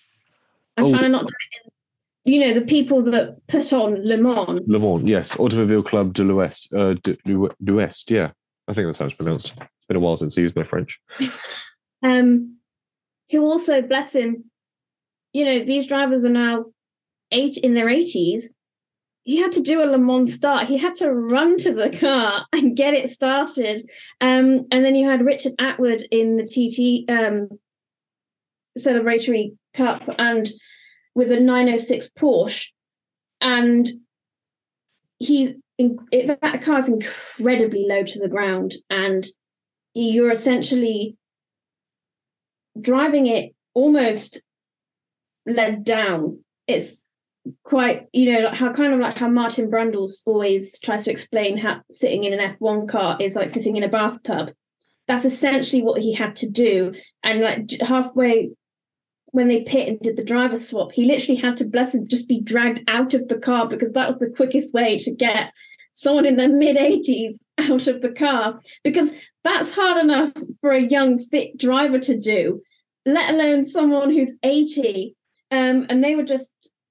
[0.76, 0.92] I'm Oh.
[0.92, 1.26] kind of not.
[2.24, 4.60] You know the people that put on Le Mans.
[4.66, 8.30] Le Mans, yes, Automobile Club de l'Ouest, uh, de, de, yeah,
[8.68, 9.52] I think that's how it's pronounced.
[9.56, 11.00] It's been a while since I used my French.
[12.02, 12.58] um,
[13.30, 14.50] who also, bless him,
[15.32, 16.66] you know, these drivers are now
[17.32, 18.44] eight in their 80s.
[19.22, 20.66] He had to do a Le Mans start.
[20.66, 23.88] He had to run to the car and get it started.
[24.20, 27.48] Um, and then you had Richard Attwood in the TT um,
[28.78, 30.48] celebratory cup and
[31.14, 32.66] with a 906 Porsche.
[33.40, 33.88] And
[35.18, 39.26] he it, that car's incredibly low to the ground and
[39.94, 41.16] you're essentially
[42.80, 44.42] driving it almost
[45.46, 46.44] led down.
[46.66, 47.06] It's
[47.64, 51.56] quite, you know, like how kind of like how Martin Brundle's always tries to explain
[51.56, 54.52] how sitting in an F1 car is like sitting in a bathtub.
[55.08, 56.92] That's essentially what he had to do.
[57.24, 58.50] And like halfway
[59.32, 62.28] when they pit and did the driver swap, he literally had to bless him just
[62.28, 65.52] be dragged out of the car because that was the quickest way to get
[65.92, 68.60] someone in their mid 80s out of the car.
[68.82, 69.12] Because
[69.44, 72.60] that's hard enough for a young fit driver to do
[73.06, 75.14] let alone someone who's 80
[75.50, 76.50] um, and they were just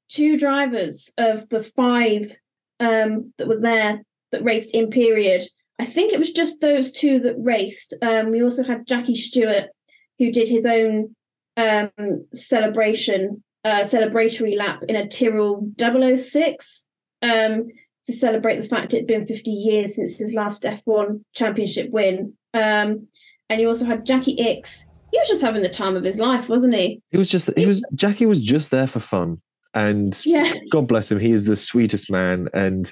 [0.09, 2.35] two drivers of the five
[2.79, 5.43] um, that were there that raced in period.
[5.79, 7.93] I think it was just those two that raced.
[8.01, 9.69] Um, we also had jackie stewart
[10.17, 11.15] who did his own
[11.57, 11.89] um,
[12.33, 16.85] celebration uh, celebratory lap in a tyrrell 006
[17.21, 17.67] um,
[18.05, 22.33] to celebrate the fact it had been 50 years since his last F1 championship win.
[22.53, 23.07] Um,
[23.49, 24.85] and you also had Jacky Ickx.
[25.11, 27.01] He was just having the time of his life, wasn't he?
[27.11, 29.41] He was just, he was, Jacky was just there for fun.
[29.73, 30.53] And Yeah.
[30.71, 32.47] God bless him, he is the sweetest man.
[32.53, 32.91] And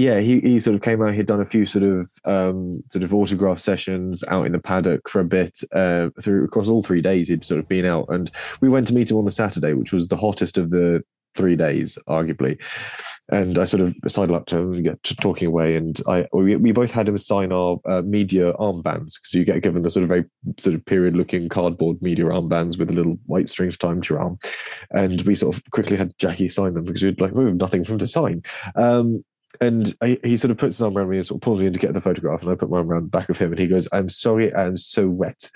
[0.00, 3.04] yeah, he, he sort of came out, he'd done a few sort of um, sort
[3.04, 7.02] of autograph sessions out in the paddock for a bit uh, through across all three
[7.02, 7.28] days.
[7.28, 8.30] He'd sort of been out, and
[8.62, 11.02] we went to meet him on the Saturday, which was the hottest of the
[11.36, 12.58] three days, arguably.
[13.28, 16.56] And I sort of sidled up to him get to talking away, and I we,
[16.56, 20.02] we both had him sign our uh, media armbands because you get given the sort
[20.02, 20.24] of very
[20.58, 24.22] sort of period looking cardboard media armbands with a little white string timed to your
[24.22, 24.38] arm,
[24.92, 27.84] and we sort of quickly had Jacky sign them because we'd like we have nothing
[27.84, 28.42] for him to sign.
[28.74, 29.24] Um,
[29.60, 31.66] and I, he sort of puts his arm around me and sort of pulls me
[31.66, 32.42] in to get the photograph.
[32.42, 34.54] And I put my arm around the back of him and he goes, I'm sorry,
[34.54, 35.50] I'm so wet.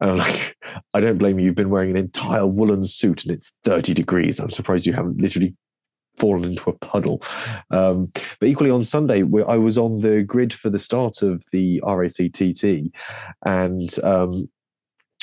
[0.00, 0.56] And I'm like,
[0.94, 1.46] I don't blame you.
[1.46, 4.40] You've been wearing an entire woolen suit and it's 30 degrees.
[4.40, 5.54] I'm surprised you haven't literally
[6.16, 7.22] fallen into a puddle.
[7.70, 11.80] Um, but equally on Sunday, I was on the grid for the start of the
[11.84, 12.92] RACTT.
[13.44, 14.48] And um,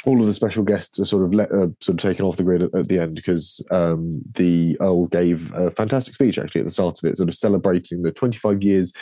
[0.05, 2.43] all of the special guests are sort of let, uh, sort of taken off the
[2.43, 6.67] grid at, at the end because um, the Earl gave a fantastic speech actually at
[6.67, 8.93] the start of it, sort of celebrating the 25 years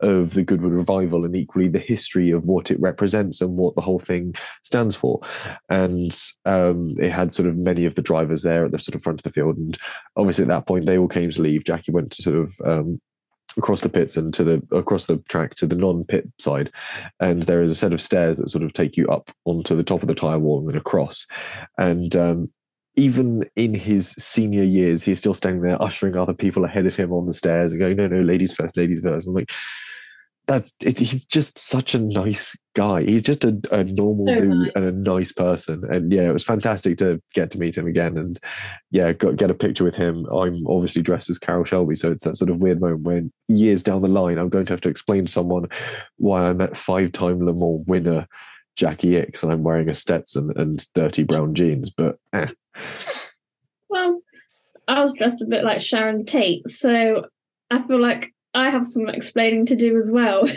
[0.00, 3.80] of the Goodwood revival and equally the history of what it represents and what the
[3.80, 5.20] whole thing stands for.
[5.68, 9.02] And um, it had sort of many of the drivers there at the sort of
[9.02, 9.76] front of the field, and
[10.16, 11.64] obviously at that point they all came to leave.
[11.64, 13.00] Jacky went to sort of um,
[13.56, 16.70] across the pits and to the across the track to the non-pit side.
[17.20, 19.84] And there is a set of stairs that sort of take you up onto the
[19.84, 21.26] top of the tire wall and then across.
[21.78, 22.50] And um,
[22.96, 27.12] even in his senior years he's still standing there ushering other people ahead of him
[27.12, 29.26] on the stairs and going no no ladies first ladies first.
[29.26, 29.50] I'm like
[30.46, 34.50] that's it, he's just such a nice guy he's just a, a normal So dude
[34.50, 34.70] nice.
[34.74, 38.18] and a nice person and yeah it was fantastic to get to meet him again
[38.18, 38.38] and
[38.90, 40.26] yeah, got get a picture with him.
[40.26, 43.82] I'm obviously dressed as Carroll Shelby, so it's that sort of weird moment when years
[43.82, 45.68] down the line, I'm going to have to explain to someone
[46.16, 48.26] why I met five-time Le Mans winner
[48.76, 51.90] Jacky Ickx, and I'm wearing a Stetson and dirty brown jeans.
[51.90, 52.48] But eh.
[53.88, 54.20] Well,
[54.88, 57.26] I was dressed a bit like Sharon Tate, so
[57.70, 60.48] I feel like I have some explaining to do as well.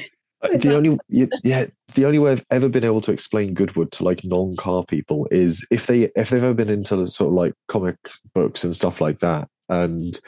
[0.41, 4.03] Uh, the only yeah, the only way I've ever been able to explain Goodwood to
[4.03, 7.97] like non-car people is if they if they've ever been into sort of like comic
[8.33, 10.19] books and stuff like that, and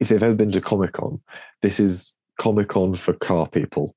[0.00, 1.20] if they've ever been to Comic Con,
[1.62, 3.94] this is Comic Con for car people.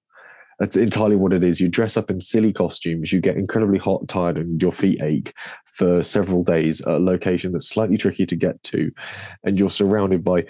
[0.58, 1.62] That's entirely what it is.
[1.62, 5.34] You dress up in silly costumes, you get incredibly hot, tired, and your feet ache
[5.65, 8.92] for several days at a location that's slightly tricky to get to,
[9.44, 10.46] and you're surrounded by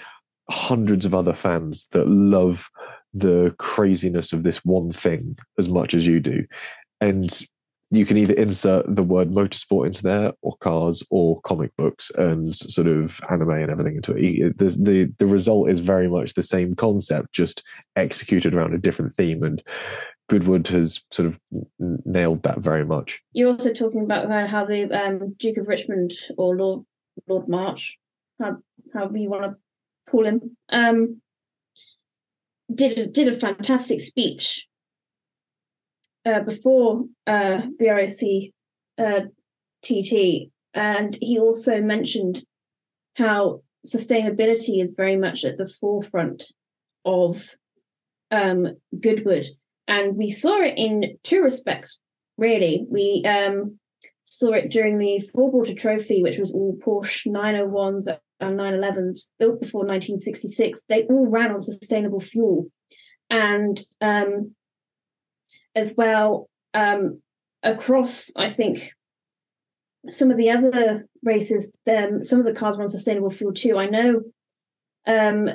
[0.50, 2.70] hundreds of other fans that love
[3.14, 6.46] the craziness of this one thing as much as you do.
[7.02, 7.30] And
[7.92, 12.56] you can either insert the word motorsport into there or cars or comic books and
[12.56, 14.58] sort of anime and everything into it.
[14.58, 17.64] The, the, the result is very much the same concept, just
[17.96, 19.44] executed around a different theme.
[19.44, 19.64] And
[20.30, 21.40] Goodwood has sort of
[22.06, 23.22] nailed that very much.
[23.34, 26.86] You're also talking about how the um, Duke of Richmond or Lord
[27.28, 27.98] Lord March,
[28.40, 28.58] how,
[28.94, 29.58] however you want to
[30.10, 31.22] call him, um,
[32.74, 34.68] did a, did a fantastic speech
[36.26, 38.52] uh, before uh, BRAC
[38.98, 39.22] uh,
[39.84, 42.44] TT, and he also mentioned
[43.16, 46.46] how sustainability is very much at the forefront
[47.06, 47.56] of
[48.32, 49.46] um, Goodwood,
[49.88, 51.98] and we saw it in two respects.
[52.38, 53.80] Really, we um,
[54.24, 58.08] saw it during the Fordwater Trophy, which was all Porsche 901s
[58.40, 60.82] and 911s built before 1966.
[60.88, 62.68] They all ran on sustainable fuel,
[63.30, 64.56] and um,
[65.76, 67.22] as well um,
[67.64, 68.94] across, I think,
[70.10, 73.78] some of the other races, um, some of the cars were on sustainable fuel too.
[73.78, 74.22] I know
[75.06, 75.50] um,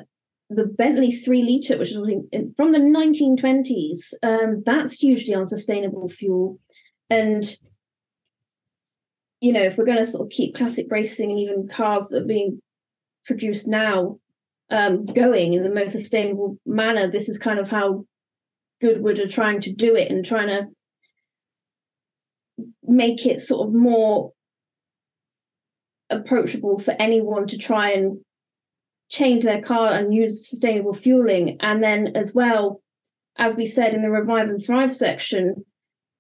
[0.51, 2.11] the Bentley three liter, which was
[2.57, 6.59] from the 1920s, um, that's hugely on sustainable fuel.
[7.09, 7.45] And,
[9.41, 12.23] you know, if we're going to sort of keep classic racing and even cars that
[12.23, 12.61] are being
[13.25, 14.19] produced now
[14.71, 18.05] um, going in the most sustainable manner, this is kind of how
[18.81, 20.67] Goodwood are trying to do it and trying to
[22.83, 24.33] make it sort of more
[26.11, 28.19] approachable for anyone to try and
[29.11, 31.57] change their car and use sustainable fueling.
[31.61, 32.81] And then, as well,
[33.37, 35.65] as we said in the Revive and Thrive section,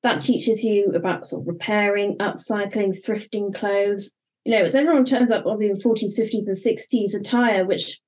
[0.03, 4.11] that teaches you about sort of repairing, upcycling, thrifting clothes.
[4.45, 7.99] You know, as everyone turns up obviously in 40s, 50s, and 60s attire, which,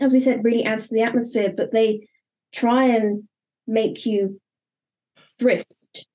[0.00, 2.08] as we said, really adds to the atmosphere, but they
[2.52, 3.28] try and
[3.66, 4.40] make you
[5.38, 6.06] thrift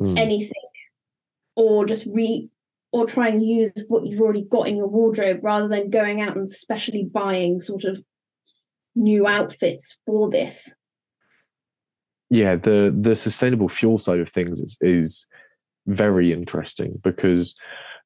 [0.00, 0.18] mm.
[0.18, 0.52] anything
[1.56, 2.48] or just re
[2.92, 6.36] or try and use what you've already got in your wardrobe rather than going out
[6.36, 8.00] and specially buying sort of
[8.94, 10.74] new outfits for this
[12.30, 15.26] yeah the the sustainable fuel side of things is, is
[15.86, 17.56] very interesting because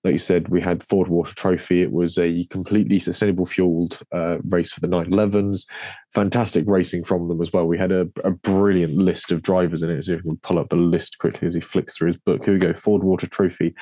[0.09, 1.83] like you said, we had Fordwater Trophy.
[1.83, 5.67] It was a completely sustainable fueled uh, race for the 911s.
[6.15, 7.67] Fantastic racing from them as well.
[7.67, 10.03] We had a, a brilliant list of drivers in it.
[10.03, 12.43] So if we can pull up the list quickly as he flicks through his book.
[12.43, 13.75] Here we go Fordwater Trophy.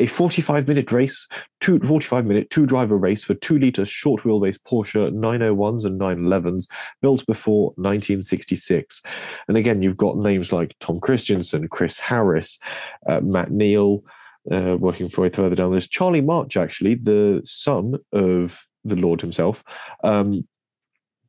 [0.00, 1.26] A 45 minute race,
[1.60, 6.68] two, 45 minute two driver race for two litre short wheelbase Porsche 901s and 911s
[7.00, 9.00] built before 1966.
[9.48, 12.58] And again, you've got names like Tom Kristensen, Chris Harris,
[13.08, 14.04] uh, Matt Neal
[14.50, 15.90] uh, working for way further down the list.
[15.90, 19.62] Charlie March, actually, the son of the Lord himself,
[20.04, 20.46] um,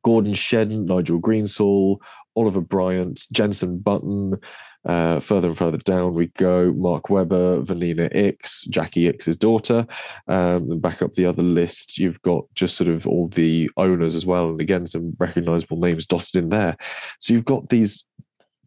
[0.04, 1.98] Gordon Shedden, Nigel Greensall,
[2.36, 4.38] Oliver Bryant, Jenson Button.
[4.84, 6.72] Uh, further and further down we go.
[6.72, 9.86] Mark Webber, Vanina Ickx, Jacky Ickx's daughter.
[10.26, 14.16] Um, and back up the other list, you've got just sort of all the owners
[14.16, 14.50] as well.
[14.50, 16.76] And again, some recognizable names dotted in there.
[17.20, 18.04] So you've got these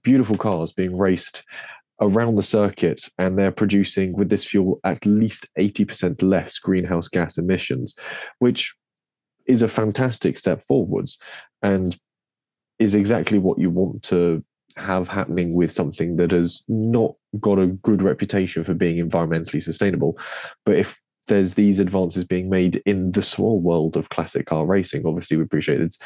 [0.04, 1.44] beautiful cars being raced
[2.02, 7.38] around the circuit and they're producing with this fuel at least 80% less greenhouse gas
[7.38, 7.96] emissions,
[8.40, 8.74] which
[9.46, 11.18] is a fantastic step forwards
[11.62, 11.98] and
[12.80, 14.44] is exactly what you want to
[14.76, 20.20] have happening with something that has not got a good reputation for being environmentally sustainable.
[20.66, 25.06] But if there's these advances being made in the small world of classic car racing,
[25.06, 25.98] obviously we appreciate it's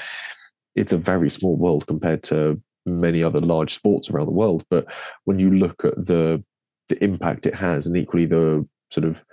[0.76, 4.64] it's a very small world compared to many other large sports around the world.
[4.70, 4.86] But
[5.26, 6.44] when you look at the
[6.88, 9.24] the impact it has, and equally the sort of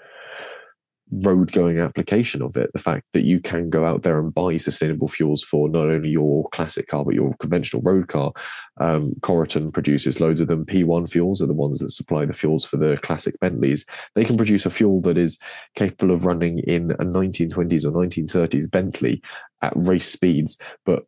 [1.12, 4.56] road going application of it, the fact that you can go out there and buy
[4.56, 8.32] sustainable fuels for not only your classic car but your conventional road car.
[8.78, 10.66] Um, Coryton produces loads of them.
[10.66, 13.86] P1 fuels are the ones that supply the fuels for the classic Bentleys.
[14.14, 15.38] They can produce a fuel that is
[15.76, 19.22] capable of running in a 1920s or 1930s Bentley
[19.62, 21.06] at race speeds, but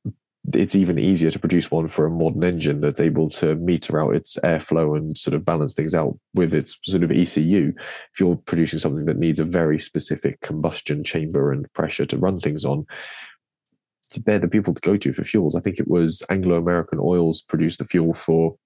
[0.54, 4.14] it's even easier to produce one for a modern engine that's able to meter out
[4.14, 7.72] its airflow and sort of balance things out with its sort of ECU.
[8.12, 12.40] If you're producing something that needs a very specific combustion chamber and pressure to run
[12.40, 12.86] things on,
[14.24, 15.54] they're the people to go to for fuels.
[15.54, 18.56] I think it was Anglo American Oils produced the fuel for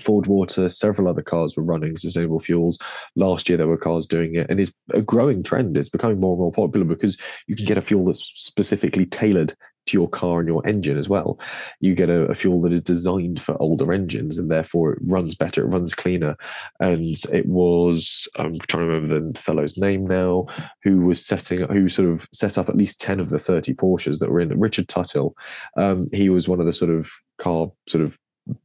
[0.00, 2.78] Fordwater, several other cars were running sustainable fuels.
[3.14, 5.76] Last year, there were cars doing it, and it's a growing trend.
[5.76, 9.54] It's becoming more and more popular because you can get a fuel that's specifically tailored
[9.86, 11.38] to your car and your engine as well.
[11.80, 15.34] You get a, a, fuel that is designed for older engines and therefore it runs
[15.34, 16.36] better, it runs cleaner.
[16.80, 20.46] And it was, I'm trying to remember the fellow's name now,
[20.82, 24.18] who was setting who sort of set up at least 10 of the 30 Porsches
[24.18, 25.34] that were in Richard Tuthill.
[25.76, 28.18] Um, he was one of the sort of car sort of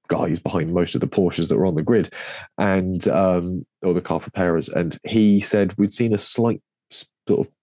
[0.08, 2.14] guys behind most of the Porsches that were on the grid,
[2.58, 4.70] and um, or the car preparers.
[4.70, 7.54] And he said we'd seen a slight sort of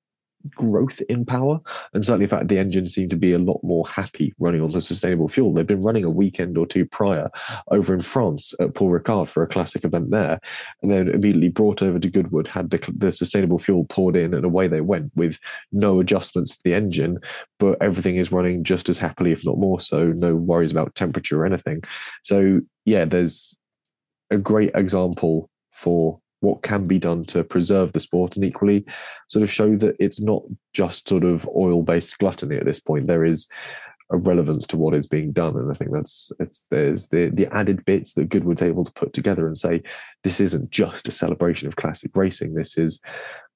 [0.54, 1.60] growth in power.
[1.92, 4.72] And certainly, in fact the engine seemed to be a lot more happy running on
[4.72, 5.52] the sustainable fuel.
[5.52, 7.30] They've been running a weekend or two prior
[7.68, 10.40] over in France at Paul Ricard for a classic event there,
[10.82, 14.44] and then immediately brought over to Goodwood, had the, the sustainable fuel poured in, and
[14.44, 15.38] away they went with
[15.72, 17.18] no adjustments to the engine,
[17.58, 20.12] but everything is running just as happily, if not more so.
[20.12, 21.82] No worries about temperature or anything.
[22.22, 23.56] So, yeah, there's
[24.30, 28.84] a great example for what can be done to preserve the sport and equally
[29.28, 30.42] sort of show that it's not
[30.72, 33.08] just sort of oil based gluttony at this point.
[33.08, 33.48] There is
[34.10, 35.56] a relevance to what is being done.
[35.56, 39.12] And I think that's it's there's the the added bits that Goodwood's able to put
[39.12, 39.82] together and say,
[40.22, 42.54] this isn't just a celebration of classic racing.
[42.54, 43.00] This is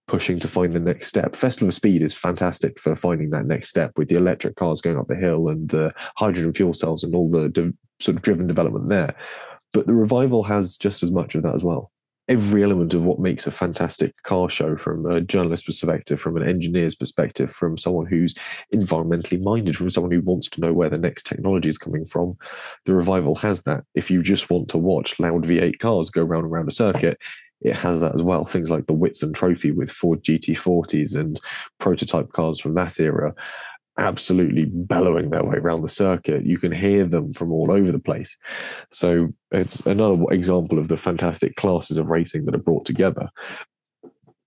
[0.08, 1.36] pushing to find the next step.
[1.36, 4.98] Festival of Speed is fantastic for finding that next step with the electric cars going
[4.98, 8.48] up the hill and the hydrogen fuel cells and all the de- sort of driven
[8.48, 9.14] development there.
[9.72, 11.92] But the revival has just as much of that as well
[12.30, 16.48] every element of what makes a fantastic car show from a journalist perspective, from an
[16.48, 18.36] engineer's perspective, from someone who's
[18.72, 22.38] environmentally minded, from someone who wants to know where the next technology is coming from.
[22.84, 23.84] The revival has that.
[23.96, 27.18] If you just want to watch loud V8 cars go round and round a circuit,
[27.62, 28.44] it has that as well.
[28.44, 31.38] Things like the Whitsun Trophy with Ford GT40s and
[31.78, 33.34] prototype cars from that era
[34.00, 36.44] absolutely bellowing their way around the circuit.
[36.44, 38.36] You can hear them from all over the place.
[38.90, 43.28] So it's another example of the fantastic classes of racing that are brought together.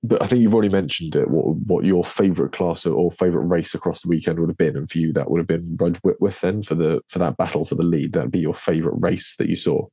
[0.05, 1.29] But I think you've already mentioned it.
[1.29, 4.91] What what your favourite class or favourite race across the weekend would have been, and
[4.91, 7.75] for you that would have been Rudge Whitworth then for the for that battle for
[7.75, 8.11] the lead.
[8.11, 9.87] That'd be your favourite race that you saw.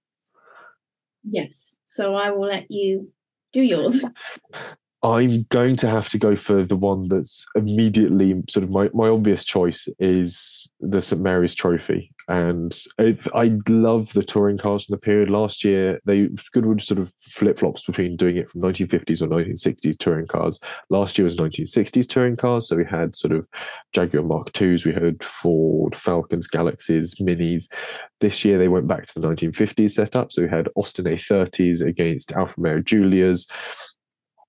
[1.22, 1.76] Yes.
[1.84, 3.12] So I will let you
[3.52, 4.02] do yours.
[5.02, 9.08] I'm going to have to go for the one that's immediately sort of my, my
[9.08, 14.92] obvious choice is the St Mary's Trophy, and it, I love the touring cars from
[14.92, 15.30] the period.
[15.30, 19.96] Last year, they Goodwood sort of flip flops between doing it from 1950s or 1960s
[19.96, 20.60] touring cars.
[20.90, 23.48] Last year was 1960s touring cars, so we had sort of
[23.94, 27.72] Jaguar Mark IIs, we had Ford Falcons, Galaxies, Minis.
[28.20, 32.32] This year they went back to the 1950s setup, so we had Austin A30s against
[32.32, 33.46] Alfa Romeo Giulias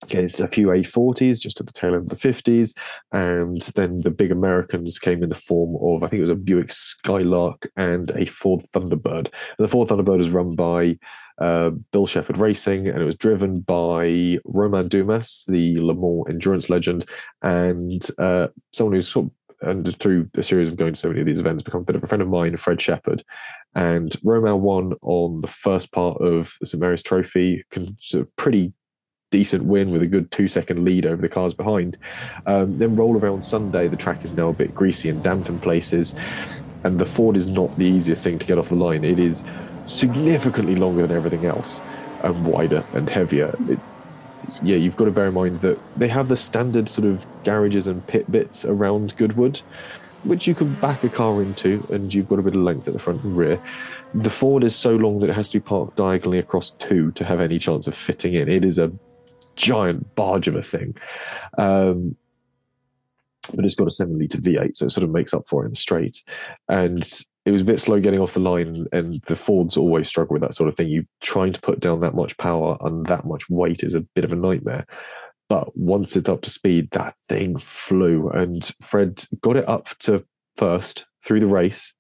[0.04, 2.76] against a few A40s just at the tail end of the 50s.
[3.12, 6.36] And then the big Americans came in the form of, I think it was a
[6.36, 9.26] Buick Skylark and a Ford Thunderbird.
[9.26, 10.98] And the Ford Thunderbird was run by
[11.40, 16.70] uh, Bill Shepherd Racing and it was driven by Romain Dumas, the Le Mans endurance
[16.70, 17.06] legend,
[17.42, 19.32] and uh, someone who's sort of,
[19.62, 21.96] and through a series of going to so many of these events, become a bit
[21.96, 23.24] of a friend of mine, Fred Shepherd.
[23.76, 27.64] And Romain won on the first part of the St Mary's Trophy,
[28.38, 28.74] pretty
[29.32, 31.98] decent win with a good two second lead over the cars behind.
[32.46, 35.60] Um, then roll around Sunday, the track is now a bit greasy and damp in
[35.60, 36.14] places,
[36.84, 39.04] and the Ford is not the easiest thing to get off the line.
[39.04, 39.44] It is
[39.86, 41.82] significantly longer than everything else,
[42.24, 43.56] and wider and heavier.
[43.68, 43.80] It,
[44.62, 47.88] yeah, you've got to bear in mind that they have the standard sort of garages
[47.88, 49.60] and pit bits around Goodwood,
[50.24, 52.94] which you can back a car into, and you've got a bit of length at
[52.94, 53.60] the front and rear.
[54.14, 57.24] The Ford is so long that it has to be parked diagonally across two to
[57.24, 58.50] have any chance of fitting in.
[58.50, 58.92] It is a
[59.62, 60.96] giant barge of a thing.
[61.58, 62.16] Um,
[63.54, 65.68] but it's got a seven litre V8, so it sort of makes up for it
[65.68, 66.22] in the straight.
[66.68, 67.04] And
[67.46, 70.42] it was a bit slow getting off the line, and the Fords always struggle with
[70.44, 70.90] that sort of thing.
[70.90, 74.26] You trying to put down that much power and that much weight is a bit
[74.26, 74.86] of a nightmare.
[75.50, 80.24] But once it's up to speed, that thing flew, and Fred got it up to
[80.56, 81.94] first through the race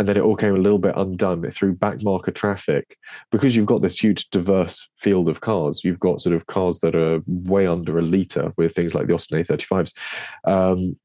[0.00, 2.96] and then it all came a little bit undone through backmarker traffic.
[3.30, 6.94] Because you've got this huge diverse field of cars you've got sort of cars that
[6.94, 9.92] are way under a litre with things like the austin a35s
[10.44, 10.98] um,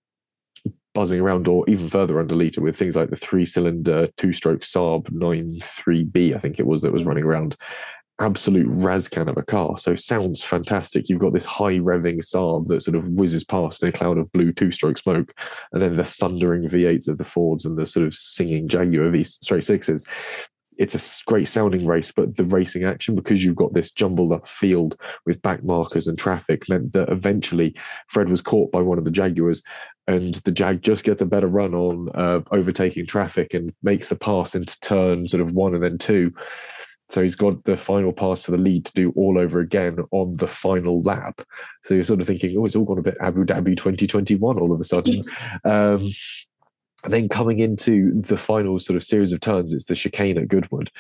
[0.94, 4.62] buzzing around or even further under litre with things like the three cylinder two stroke
[4.62, 7.56] saab 93b i think it was that was running around
[8.20, 9.78] absolute razcan of a car.
[9.78, 11.10] So sounds fantastic.
[11.10, 14.32] You've got this high revving Saab that sort of whizzes past in a cloud of
[14.32, 15.34] blue two stroke smoke,
[15.74, 19.24] and then the thundering V8s of the Fords and the sort of singing Jaguar V
[19.24, 20.06] straight sixes.
[20.78, 24.46] It's a great sounding race, but the racing action, because you've got this jumbled up
[24.46, 27.74] field with back markers and traffic, meant that eventually
[28.10, 29.64] Fred was caught by one of the Jaguars
[30.08, 34.16] and the Jag just gets a better run on uh, overtaking traffic and makes the
[34.16, 36.32] pass into turn sort of one and then two.
[37.10, 40.38] So he's got the final pass to the lead to do all over again on
[40.38, 41.42] the final lap.
[41.84, 44.74] So you're sort of thinking, oh, it's all gone a bit Abu Dhabi 2021 all
[44.74, 45.24] of a sudden.
[45.66, 46.10] um,
[47.04, 50.48] and then coming into the final sort of series of turns, it's the chicane at
[50.48, 50.92] Goodwood.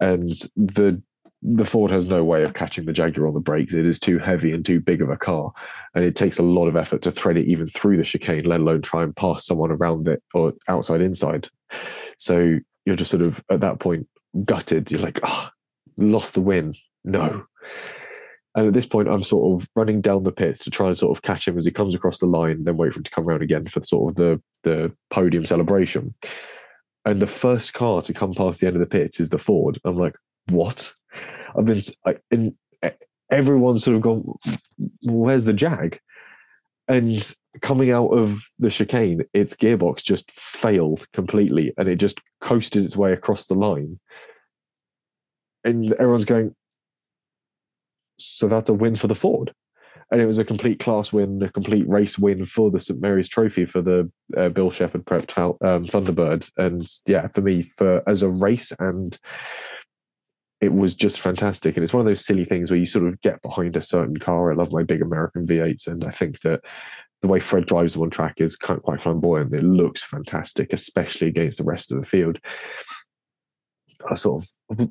[0.00, 1.02] And the
[1.42, 3.72] the Ford has no way of catching the Jaguar on the brakes.
[3.72, 5.52] It is too heavy and too big of a car.
[5.94, 8.60] And it takes a lot of effort to thread it even through the chicane, let
[8.60, 11.48] alone try and pass someone around it or outside inside.
[12.18, 14.06] So you're just sort of at that point
[14.44, 14.90] gutted.
[14.90, 16.74] You're like, ah, oh, lost the win.
[17.04, 17.44] No.
[18.54, 21.16] And at this point, I'm sort of running down the pits to try and sort
[21.16, 23.28] of catch him as he comes across the line, then wait for him to come
[23.28, 26.14] around again for sort of the the podium celebration.
[27.04, 29.80] And the first car to come past the end of the pits is the Ford.
[29.84, 30.16] I'm like,
[30.48, 30.92] what?
[31.56, 32.16] I've been I,
[33.30, 34.34] everyone's sort of gone,
[35.02, 36.00] where's the Jag?
[36.90, 42.84] And coming out of the chicane, its gearbox just failed completely and it just coasted
[42.84, 44.00] its way across the line.
[45.62, 46.56] And everyone's going,
[48.18, 49.54] so that's a win for the Ford.
[50.10, 53.28] And it was a complete class win, a complete race win for the St Mary's
[53.28, 56.50] Trophy for the uh, Bill Shepherd prepped um, Thunderbird.
[56.56, 59.16] And yeah, for me, for as a race and
[60.60, 61.76] it was just fantastic.
[61.76, 64.18] And it's one of those silly things where you sort of get behind a certain
[64.18, 64.50] car.
[64.50, 66.60] I love my big American V8s, and I think that
[67.22, 69.54] the way Fred drives on track is quite flamboyant.
[69.54, 72.38] It looks fantastic, especially against the rest of the field.
[74.10, 74.90] I sort of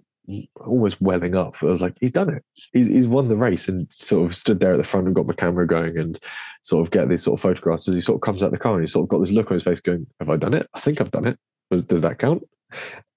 [0.60, 1.56] almost welling up.
[1.62, 2.44] I was like, he's done it.
[2.72, 5.26] He's, he's won the race and sort of stood there at the front and got
[5.26, 6.20] my camera going and
[6.62, 8.74] sort of get these sort of photographs as he sort of comes out the car
[8.74, 10.68] and he sort of got this look on his face going, have I done it?
[10.74, 11.40] I think I've done it.
[11.72, 12.44] Does that count?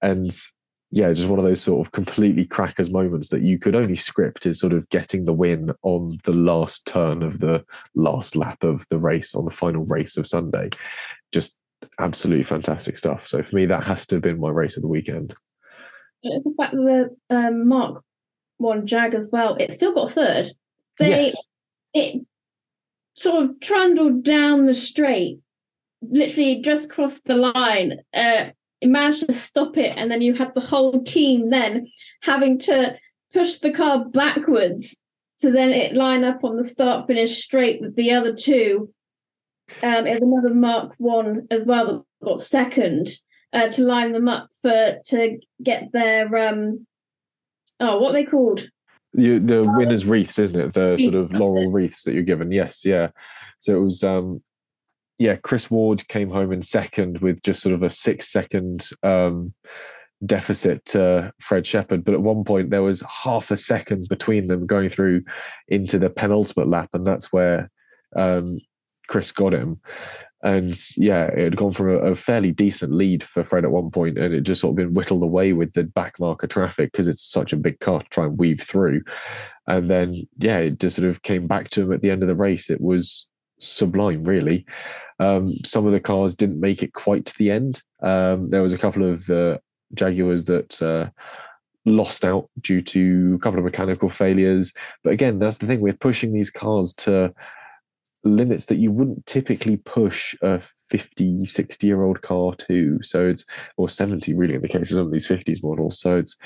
[0.01, 0.31] And
[0.95, 4.45] yeah, just one of those sort of completely crackers moments that you could only script
[4.45, 7.65] is sort of getting the win on the last turn of the
[7.95, 10.69] last lap of the race on the final race of Sunday.
[11.31, 11.57] Just
[11.99, 13.27] absolutely fantastic stuff.
[13.27, 15.33] So for me, that has to have been my race of the weekend.
[16.21, 18.03] It's the fact that the um, Mark
[18.57, 19.55] One Jag as well.
[19.55, 20.51] It still got third.
[20.99, 21.35] They yes.
[21.95, 22.23] it
[23.15, 25.39] sort of trundled down the straight,
[26.03, 27.97] literally just crossed the line.
[28.13, 28.51] Uh,
[28.89, 31.87] managed to stop it, and then you had the whole team then
[32.21, 32.97] having to
[33.33, 34.95] push the car backwards
[35.41, 38.93] to then it line up on the start finish straight with the other two.
[39.81, 43.09] Um, it was another Mark One as well that got second
[43.51, 46.85] uh, to line them up for to get their um,
[47.79, 48.67] oh what they called
[49.13, 50.73] you, the winners wreaths, isn't it?
[50.73, 52.51] The sort of laurel wreaths that you're given.
[52.51, 53.09] Yes, yeah.
[53.59, 54.41] So it was um
[55.19, 59.53] yeah, Chris Ward came home in second with just sort of a six second um,
[60.25, 62.03] deficit to Fred Shepherd.
[62.03, 65.23] But at one point, there was half a second between them going through
[65.67, 67.69] into the penultimate lap, and that's where
[68.15, 68.59] um,
[69.07, 69.79] Chris got him.
[70.41, 73.91] And yeah, it had gone from a, a, fairly decent lead for Fred at one
[73.91, 77.07] point, and it just sort of been whittled away with the back marker traffic because
[77.07, 79.01] it's such a big car to try and weave through.
[79.67, 82.27] And then, yeah, it just sort of came back to him at the end of
[82.27, 82.69] the race.
[82.69, 83.27] It was
[83.63, 84.65] sublime, really.
[85.19, 87.81] Um, some of the cars didn't make it quite to the end.
[88.01, 89.57] Um, there was a couple of uh,
[89.93, 91.09] Jaguars that uh,
[91.85, 94.73] lost out due to a couple of mechanical failures.
[95.03, 95.81] But again, that's the thing.
[95.81, 97.33] We're pushing these cars to
[98.23, 103.01] limits that you wouldn't typically push a 50, 60 year old car to.
[103.03, 103.45] So it's,
[103.77, 105.99] or 70 really in the case of some of these 50s models.
[105.99, 106.37] So it's,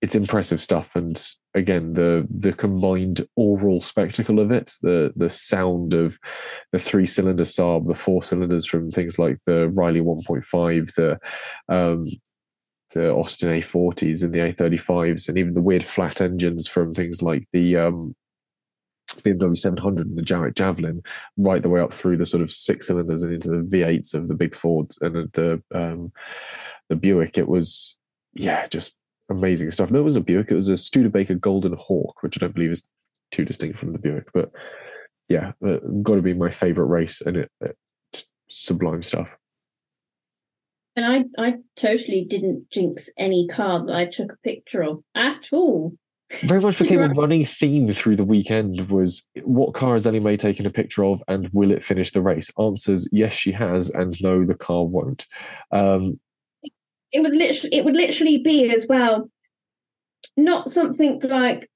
[0.00, 1.16] it's impressive stuff and
[1.54, 6.18] again the the combined oral spectacle of it the the sound of
[6.72, 11.18] the three cylinder Saab the four cylinders from things like the Riley 1.5 the
[11.74, 12.08] um
[12.94, 17.46] the Austin A40s and the A35s and even the weird flat engines from things like
[17.52, 18.14] the um
[19.22, 21.02] BMW 700 and the Jowett Javelin,
[21.36, 24.28] right the way up through the sort of six cylinders and into the V8s of
[24.28, 26.12] the big Fords and the um,
[26.88, 27.38] the Buick.
[27.38, 27.96] It was
[28.34, 28.96] yeah, just
[29.28, 29.90] amazing stuff.
[29.90, 30.50] No, it wasn't a Buick.
[30.50, 32.86] It was a Studebaker Golden Hawk, which I don't believe is
[33.30, 34.32] too distinct from the Buick.
[34.32, 34.50] But
[35.28, 37.76] yeah, uh, got to be my favorite race, and it, it
[38.48, 39.36] sublime stuff.
[40.96, 41.06] And
[41.38, 45.92] I, I totally didn't jinx any car that I took a picture of at all.
[46.42, 50.36] Very much became a running theme through the weekend was what car has Ellie May
[50.36, 52.50] taken a picture of and will it finish the race?
[52.58, 55.26] Answers yes, she has, and no, the car won't.
[55.70, 56.18] Um,
[57.12, 59.30] it was literally it would literally be as well
[60.36, 61.70] not something like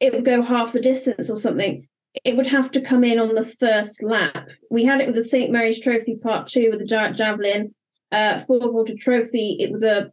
[0.00, 1.86] it would go half the distance or something.
[2.24, 4.48] It would have to come in on the first lap.
[4.70, 7.74] We had it with the st mary's trophy part two with the Jowett Javelin
[8.12, 9.56] uh Fordwater Trophy.
[9.60, 10.10] It was a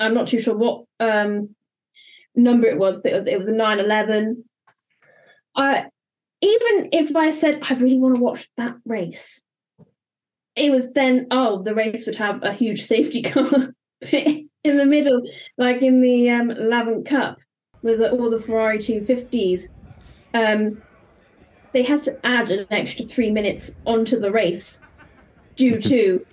[0.00, 1.54] i'm not too sure what um
[2.34, 4.44] number it was but it was it was a 911
[5.56, 5.86] i
[6.40, 9.40] even if i said i really want to watch that race
[10.54, 13.74] it was then oh the race would have a huge safety car
[14.12, 15.22] in the middle,
[15.56, 17.38] like in the um, Lavant Cup
[17.82, 19.68] with all the Ferrari 250s,
[20.34, 20.82] um,
[21.72, 24.80] they had to add an extra three minutes onto the race
[25.56, 26.24] due to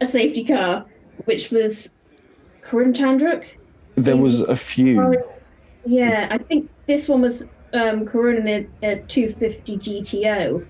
[0.00, 0.86] a safety car,
[1.24, 1.90] which was
[2.62, 3.44] Karun Chandhok.
[3.96, 5.22] There was a few.
[5.86, 7.42] Yeah, I think this one was
[7.74, 8.48] um, Karun in
[8.82, 10.66] a, a 250 GTO.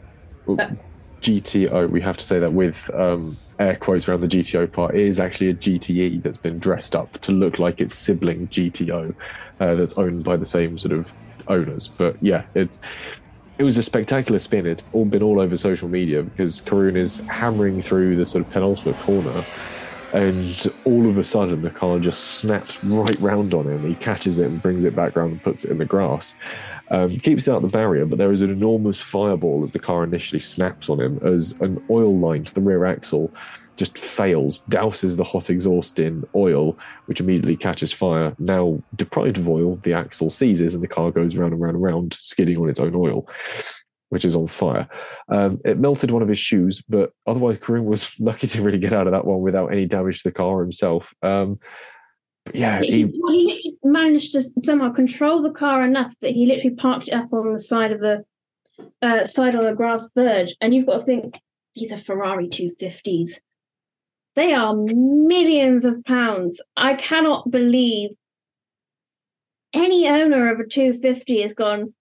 [1.22, 5.20] GTO, we have to say that with um, air quotes around the GTO part, is
[5.20, 9.14] actually a GTE that's been dressed up to look like its sibling GTO
[9.60, 11.10] uh, that's owned by the same sort of
[11.48, 11.88] owners.
[11.88, 12.80] But yeah, it's
[13.58, 14.66] it was a spectacular spin.
[14.66, 18.50] It's all been all over social media because Karun is hammering through the sort of
[18.50, 19.44] penultimate corner,
[20.12, 23.86] and all of a sudden the car just snaps right round on him.
[23.86, 26.34] He catches it and brings it back round and puts it in the grass.
[26.90, 30.40] Um, keeps out the barrier, but there is an enormous fireball as the car initially
[30.40, 33.32] snaps on him as an oil line to the rear axle
[33.76, 38.34] just fails, douses the hot exhaust in oil, which immediately catches fire.
[38.38, 41.82] Now, deprived of oil, the axle seizes and the car goes round and round and
[41.82, 43.28] round, skidding on its own oil,
[44.10, 44.88] which is on fire.
[45.28, 48.92] Um, it melted one of his shoes, but otherwise, Karun was lucky to really get
[48.92, 51.12] out of that one without any damage to the car himself.
[51.22, 51.58] Um,
[52.52, 56.46] yeah, he, he, well, he literally managed to somehow control the car enough that he
[56.46, 58.24] literally parked it up on the side of the
[59.02, 60.54] uh, side on a grass verge.
[60.60, 61.34] And you've got to think
[61.74, 63.40] these are Ferrari 250s.
[64.36, 66.60] They are millions of pounds.
[66.76, 68.10] I cannot believe
[69.72, 71.94] any owner of a 250 has gone,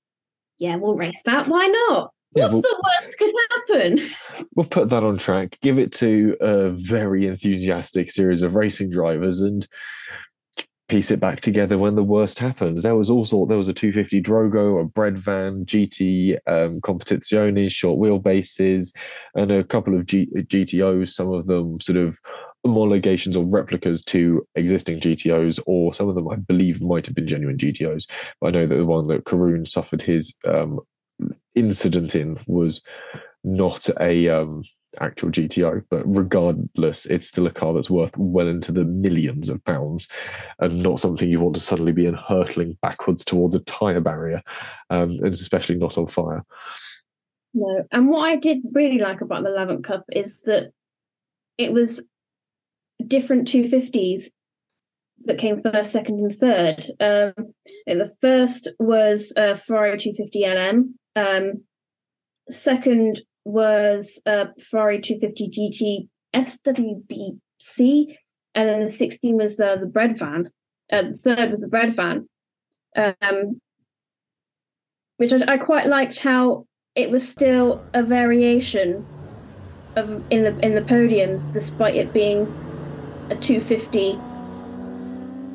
[0.58, 1.48] yeah, we'll race that.
[1.48, 2.12] Why not?
[2.36, 4.10] Yeah, What's we'll- the worst could happen?
[4.56, 9.42] We'll put that on track, give it to a very enthusiastic series of racing drivers
[9.42, 9.68] and
[10.90, 12.84] piece it back together when the worst happens.
[12.84, 18.00] There was also there was a 250 Drogo, a bread van, GT um, Competizione, short
[18.00, 18.96] wheelbases,
[19.36, 22.20] and a couple of G- GTOs, some of them sort of
[22.66, 27.28] homologations or replicas to existing GTOs, or some of them I believe might have been
[27.28, 28.10] genuine GTOs.
[28.42, 30.80] But I know that the one that Karun suffered his um,
[31.56, 32.82] incident in was
[33.44, 34.64] not a um,
[35.02, 39.64] actual GTO, but regardless, it's still a car that's worth well into the millions of
[39.66, 40.08] pounds,
[40.60, 44.42] and not something you want to suddenly be in hurtling backwards towards a tire barrier,
[44.90, 46.44] um, and especially not on fire.
[47.54, 47.84] No.
[47.92, 50.72] And what I did really like about the Lavant Cup is that
[51.58, 52.04] it was
[53.06, 54.26] different 250s
[55.26, 56.86] that came first, second, and third.
[57.00, 57.54] Um,
[57.88, 60.96] and the first was uh, Ferrari 250 LM.
[61.16, 61.64] Um,
[62.50, 68.18] second was uh, Ferrari 250 GT SWBC.
[68.56, 70.50] And then the 16 was uh, the bread van.
[70.92, 72.28] Uh, the third was the bread van.
[72.96, 73.60] Um,
[75.18, 76.66] which I, I quite liked how
[76.96, 79.06] it was still a variation
[79.96, 82.42] of in the in the podiums, despite it being
[83.30, 84.18] a 250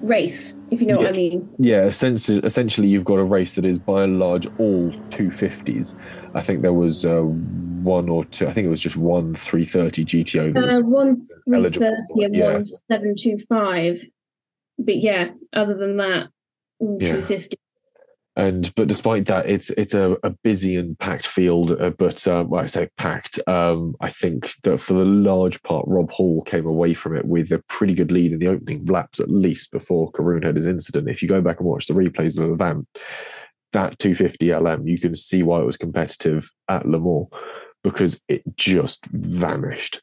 [0.02, 1.48] race, if you know what I mean.
[1.58, 5.94] Yeah, essentially, essentially, you've got a race that is by and large all 250s.
[6.34, 7.24] I think there was uh,
[7.84, 8.46] one or two.
[8.48, 10.54] I think it was just one 330 GTO.
[10.54, 12.52] That Uh, one three eligible, and yeah.
[12.54, 14.04] one seven two five.
[14.78, 16.28] But yeah, other than that,
[16.80, 17.12] Yeah.
[17.12, 17.56] 250.
[18.36, 21.72] and but despite that, it's it's a, a busy and packed field.
[21.72, 23.40] Uh, but uh, well, I say packed.
[23.48, 27.50] Um, I think that for the large part, Rob Hall came away from it with
[27.50, 31.08] a pretty good lead in the opening laps, at least before Karun had his incident.
[31.08, 32.86] If you go back and watch the replays of the event,
[33.72, 37.26] that 250 LM, you can see why it was competitive at Le Mans
[37.82, 40.00] because it just vanished.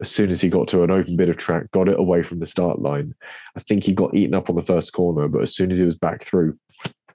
[0.00, 2.40] As soon as he got to an open bit of track, got it away from
[2.40, 3.14] the start line.
[3.56, 5.84] I think he got eaten up on the first corner, but as soon as he
[5.84, 6.58] was back through,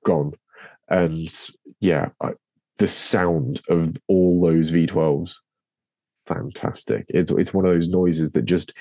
[0.06, 0.34] gone.
[0.90, 1.28] And
[1.82, 2.32] yeah, I,
[2.78, 5.36] the sound of all those V12s,
[6.26, 7.06] fantastic.
[7.10, 8.74] It's it's one of those noises that just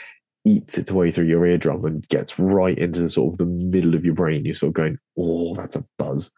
[0.44, 3.94] eats its way through your eardrum and gets right into the sort of the middle
[3.94, 4.44] of your brain.
[4.44, 6.30] You're sort of going, oh, that's a buzz.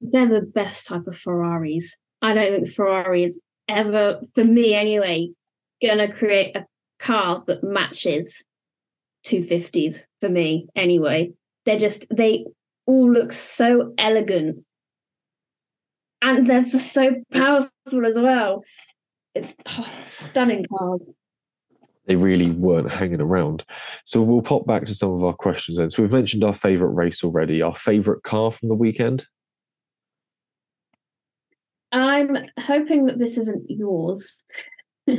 [0.00, 1.96] They're the best type of Ferraris.
[2.22, 5.30] I don't think Ferrari is ever, for me anyway,
[5.82, 6.66] gonna create a
[6.98, 8.44] car that matches
[9.24, 11.32] 250s for me anyway.
[11.64, 12.46] They're just they
[12.86, 14.64] all look so elegant.
[16.20, 18.64] And they're just so powerful as well.
[19.34, 21.12] It's oh, stunning cars.
[22.06, 23.64] They really weren't hanging around.
[24.04, 25.90] So we'll pop back to some of our questions then.
[25.90, 27.60] So we've mentioned our favourite race already.
[27.60, 29.26] Our favourite car from the weekend?
[31.92, 34.32] I'm hoping that this isn't yours.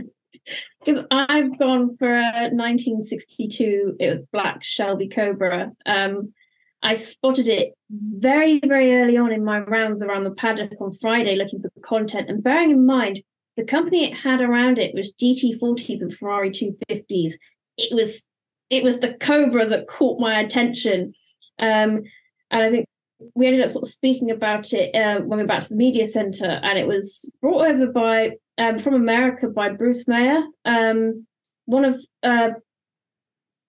[0.83, 5.71] Because I've gone for a 1962 it was black Shelby Cobra.
[5.85, 6.33] Um,
[6.81, 11.35] I spotted it very, very early on in my rounds around the paddock on Friday
[11.35, 12.29] looking for content.
[12.29, 13.21] And bearing in mind,
[13.57, 17.33] the company it had around it was GT40s and Ferrari 250s.
[17.77, 18.23] It was
[18.69, 21.13] it was the Cobra that caught my attention.
[21.57, 22.03] Um,
[22.51, 22.87] and I think
[23.35, 25.75] we ended up sort of speaking about it uh, when we went back to the
[25.75, 31.25] media center, and it was brought over by um, from America by Bruce Meyer, um,
[31.65, 32.49] one of uh,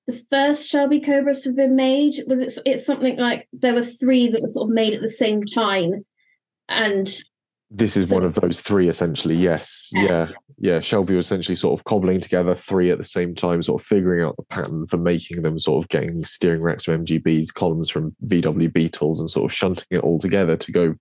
[0.07, 2.14] the first Shelby Cobras to have been made.
[2.26, 2.59] Was it?
[2.64, 6.05] It's something like there were three that were sort of made at the same time,
[6.68, 7.22] and
[7.71, 9.37] This is So- one of those three, essentially.
[9.37, 9.89] Yes.
[9.93, 10.31] Yeah.
[10.59, 10.81] Yeah.
[10.81, 14.25] Shelby was essentially sort of cobbling together three at the same time, sort of figuring
[14.25, 18.14] out the pattern for making them, sort of getting steering racks from MGBs, columns from
[18.27, 20.95] VW Beetles, and sort of shunting it all together to go,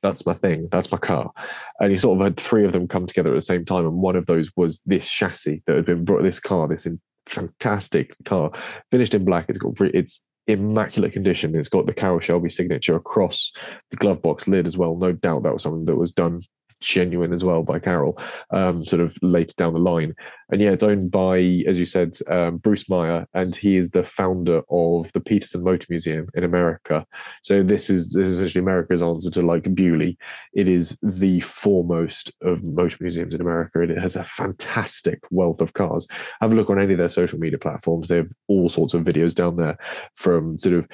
[0.00, 0.68] that's my thing.
[0.70, 1.32] That's my car.
[1.80, 3.84] And he sort of had three of them come together at the same time.
[3.84, 7.00] And one of those was this chassis that had been brought, this car, this in,
[7.26, 8.52] fantastic car,
[8.92, 9.46] finished in black.
[9.48, 11.54] It's got, it's, immaculate condition.
[11.54, 13.52] It's got the Carroll Shelby signature across
[13.90, 14.96] the glove box lid as well.
[14.96, 16.40] No doubt that was something that was done
[16.80, 18.18] genuine as well by Carroll,
[18.50, 20.14] um, sort of later down the line.
[20.50, 24.04] And yeah, it's owned by, as you said, um, Bruce Meyer, and he is the
[24.04, 27.06] founder of the Petersen Motor Museum in America.
[27.42, 30.14] So this is this is essentially America's answer to like Beaulieu.
[30.54, 35.60] It is the foremost of motor museums in America, and it has a fantastic wealth
[35.60, 36.08] of cars.
[36.40, 38.08] Have a look on any of their social media platforms.
[38.08, 39.76] They have all sorts of videos down there
[40.14, 40.88] from sort of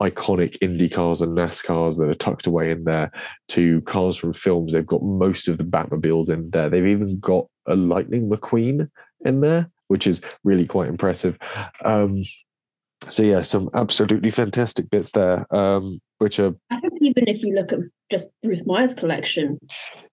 [0.00, 3.10] iconic Indy cars and NASCARs that are tucked away in there
[3.48, 4.72] to cars from films.
[4.72, 6.70] They've got most of the Batmobiles in there.
[6.70, 8.88] They've even got a Lightning McQueen
[9.24, 11.38] in there, which is really quite impressive.
[11.84, 12.22] Um,
[13.08, 17.54] so yeah, some absolutely fantastic bits there, um, which are I think even if you
[17.54, 17.80] look at
[18.10, 19.58] just Bruce Meyer's collection,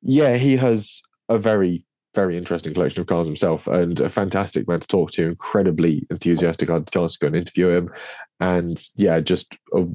[0.01, 1.83] yeah, he has a very
[2.15, 6.67] very interesting collection of cars himself and a fantastic man to talk to, incredibly enthusiastic.
[6.67, 7.91] I had the chance to go and interview him.
[8.39, 9.87] And yeah, just a,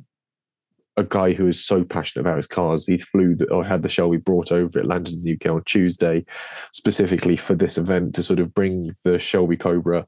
[0.97, 2.86] a guy who is so passionate about his cars.
[2.86, 4.78] He flew the, or had the Shelby brought over.
[4.78, 6.24] It landed in the UK on Tuesday,
[6.72, 10.07] specifically for this event to sort of bring the Shelby Cobra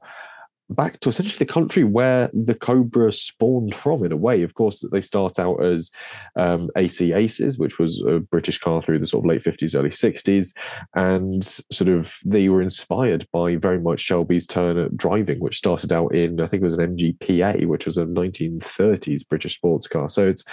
[0.69, 4.41] back to essentially the country where the Cobra spawned from, in a way.
[4.41, 5.91] Of course, they start out as
[6.35, 9.89] um, AC Aces, which was a British car through the sort of late 50s, early
[9.89, 10.55] 60s.
[10.95, 15.91] And sort of they were inspired by very much Shelby's turn at driving, which started
[15.91, 20.09] out in, I think it was an MGPA, which was a 1930s British sports car.
[20.09, 20.43] So it's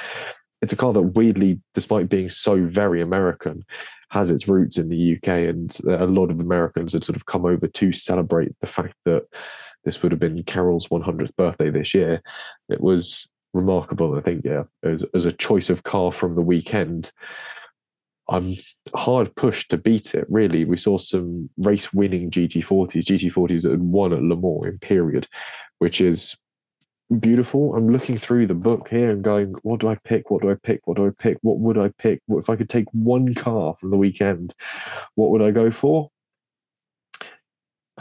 [0.60, 3.64] it's a car that weirdly, despite being so very American,
[4.10, 7.44] has its roots in the UK, and a lot of Americans had sort of come
[7.44, 9.24] over to celebrate the fact that
[9.85, 12.22] this would have been Carroll's 100th birthday this year.
[12.68, 14.16] It was remarkable.
[14.16, 17.12] I think, yeah, as, as a choice of car from the weekend,
[18.28, 18.57] I'm
[18.95, 20.64] hard pushed to beat it, really.
[20.64, 25.26] We saw some race winning GT40s, GT40s that had won at Le Mans in period,
[25.78, 26.37] which is
[27.18, 27.74] beautiful.
[27.74, 30.30] I'm looking through the book here and going, what do I pick?
[30.30, 30.87] What do I pick?
[30.87, 31.39] What do I pick?
[31.43, 32.22] What would I pick?
[32.26, 34.55] What if I could take one car from the weekend?
[35.14, 36.11] What would I go for?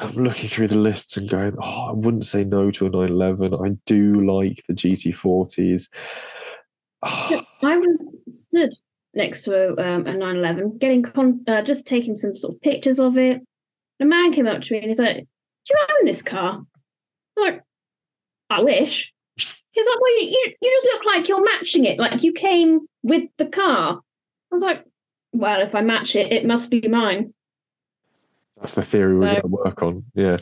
[0.02, 3.54] I'm looking through the lists and going, oh, I wouldn't say no to a 911.
[3.54, 5.90] I do like the GT40s.
[7.04, 8.74] I was stood
[9.14, 13.00] next to a, um, a 911, getting con- uh, just taking some sort of pictures
[13.00, 13.42] of it.
[14.00, 15.24] A man came up to me and he's like, "Do
[15.70, 16.64] you own this car?"
[17.38, 17.62] I'm like,
[18.50, 22.00] "I wish." He's like, "Well, you, you you just look like you're matching it.
[22.00, 24.84] Like you came with the car." I was like,
[25.34, 27.34] "Well, if I match it, it must be mine."
[28.62, 29.32] That's the theory we're No.
[29.32, 30.06] going to work on.
[30.14, 30.38] Yeah.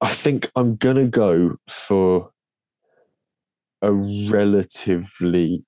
[0.00, 2.30] I think I'm going to go for
[3.82, 5.64] a relatively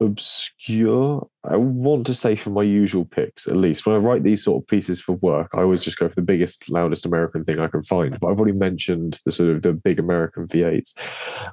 [0.00, 1.26] obscure.
[1.44, 3.86] I want to say for my usual picks, at least.
[3.86, 6.22] When I write these sort of pieces for work, I always just go for the
[6.22, 8.18] biggest, loudest American thing I can find.
[8.20, 10.92] But I've already mentioned the sort of the big American V8s.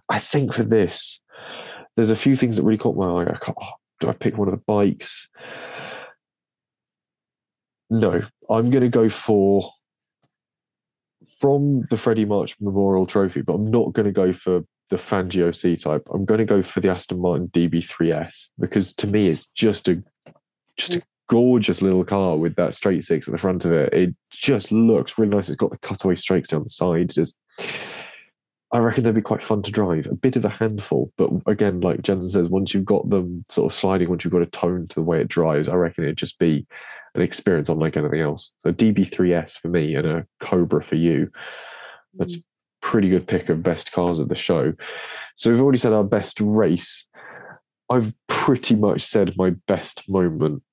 [0.09, 1.21] I think for this,
[1.95, 3.25] there's a few things that really caught my eye.
[3.31, 3.69] I oh,
[3.99, 5.29] do I pick one of the bikes?
[7.89, 9.71] No, I'm going to go for
[11.39, 15.53] from the Freddie March Memorial Trophy, but I'm not going to go for the Fangio
[15.53, 16.03] C type.
[16.13, 20.03] I'm going to go for the Aston Martin DB3S because to me it's just a
[20.77, 21.03] just a mm.
[21.29, 23.93] gorgeous little car with that straight six at the front of it.
[23.93, 25.49] It just looks really nice.
[25.49, 27.09] It's got the cutaway strakes down the side.
[27.09, 27.37] Just
[28.71, 30.07] I reckon they'd be quite fun to drive.
[30.07, 33.71] A bit of a handful, but again, like Jenson says, once you've got them sort
[33.71, 36.17] of sliding, once you've got a tone to the way it drives, I reckon it'd
[36.17, 36.65] just be
[37.15, 38.51] an experience unlike anything else.
[38.61, 41.31] So DB3S for me and a Cobra for you.
[42.15, 42.43] That's mm.
[42.81, 44.73] pretty good pick of best cars at the show.
[45.35, 47.07] So we've already said our best race.
[47.89, 50.63] I've pretty much said my best moment,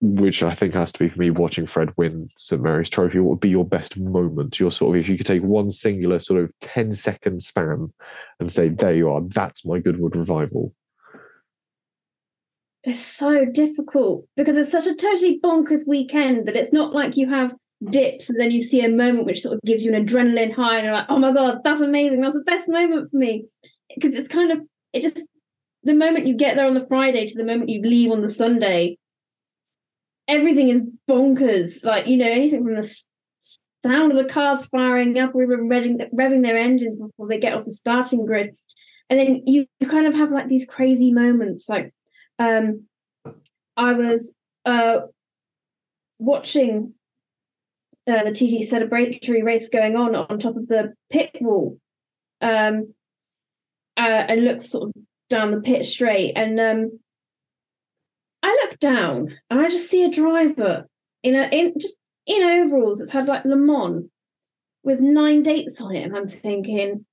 [0.00, 3.20] which I think has to be for me watching Fred win St Mary's Trophy.
[3.20, 4.60] What would be your best moment?
[4.60, 7.92] Your sort of, if you could take one singular sort of 10 second span
[8.40, 10.74] and say, there you are, that's my Goodwood revival.
[12.88, 17.28] It's so difficult because it's such a totally bonkers weekend that it's not like you
[17.28, 17.52] have
[17.84, 20.78] dips and then you see a moment which sort of gives you an adrenaline high
[20.78, 22.22] and you're like, oh my god, that's amazing.
[22.22, 23.44] That's the best moment for me.
[23.94, 24.60] Because it's kind of
[24.94, 25.20] it just
[25.82, 28.28] the moment you get there on the Friday to the moment you leave on the
[28.28, 28.96] Sunday,
[30.26, 31.84] everything is bonkers.
[31.84, 33.02] Like, you know, anything from the
[33.82, 37.66] sound of the cars firing up even revving, revving their engines before they get off
[37.66, 38.56] the starting grid.
[39.10, 41.92] And then you kind of have like these crazy moments like
[42.38, 42.88] um
[43.78, 44.34] I was
[44.66, 45.02] uh,
[46.18, 46.94] watching
[48.08, 51.78] uh, the TT celebratory race going on on top of the pit wall,
[52.40, 52.92] um,
[53.96, 56.98] uh, and looked sort of down the pit straight, and um,
[58.42, 60.86] I look down and I just see a driver
[61.22, 64.06] in a in just in overalls that's had like Le Mans
[64.82, 67.06] with nine dates on it, and I'm thinking,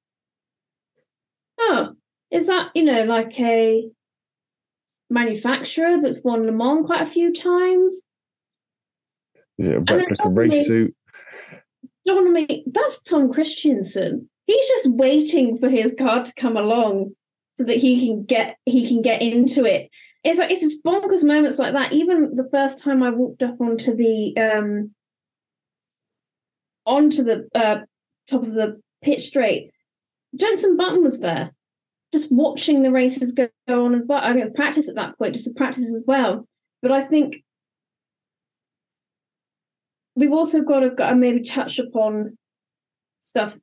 [1.60, 1.94] oh,
[2.32, 3.88] is that you know like a
[5.10, 8.02] manufacturer that's won Le Mans quite a few times?
[9.58, 10.96] Is it a replica race suit?
[12.06, 14.28] Don't make that's Tom Kristensen.
[14.46, 17.16] He's just waiting for his car to come along
[17.56, 19.90] so that he can get he can get into it.
[20.24, 21.94] It's like it's just bonkers moments like that.
[21.94, 24.92] Even the first time I walked up onto the um
[26.86, 27.80] onto the uh,
[28.30, 29.72] top of the pit straight,
[30.36, 31.52] Jenson Button was there,
[32.16, 34.22] just watching the races go, on as well.
[34.24, 36.48] I mean, practice at that point, just to practice as well.
[36.82, 37.44] But I think
[40.16, 42.38] we've also got to, got to maybe touch upon
[43.20, 43.58] stuff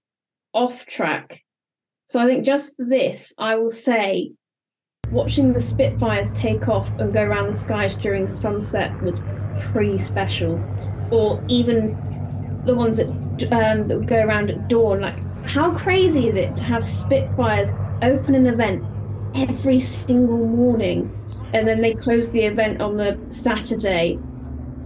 [0.53, 1.41] off track.
[2.07, 4.33] So I think just for this, I will say
[5.11, 9.23] watching the Spitfires take off and go around the skies during sunset was
[9.73, 10.63] pretty special.
[11.11, 11.97] Or even
[12.67, 15.01] the ones that um, that would go around at dawn.
[15.01, 17.71] Like, how crazy is it to have Spitfires
[18.03, 18.85] open an event
[19.35, 21.11] every single morning,
[21.53, 24.19] and then they close the event on the Saturday?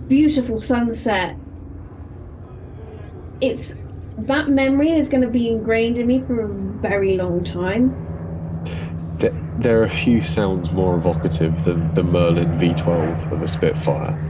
[0.09, 1.37] Beautiful sunset.
[3.41, 3.75] It's
[4.19, 7.95] that memory is going to be ingrained in me for a very long time.
[9.59, 14.23] There are a few sounds more evocative than the Merlin V12 of a Spitfire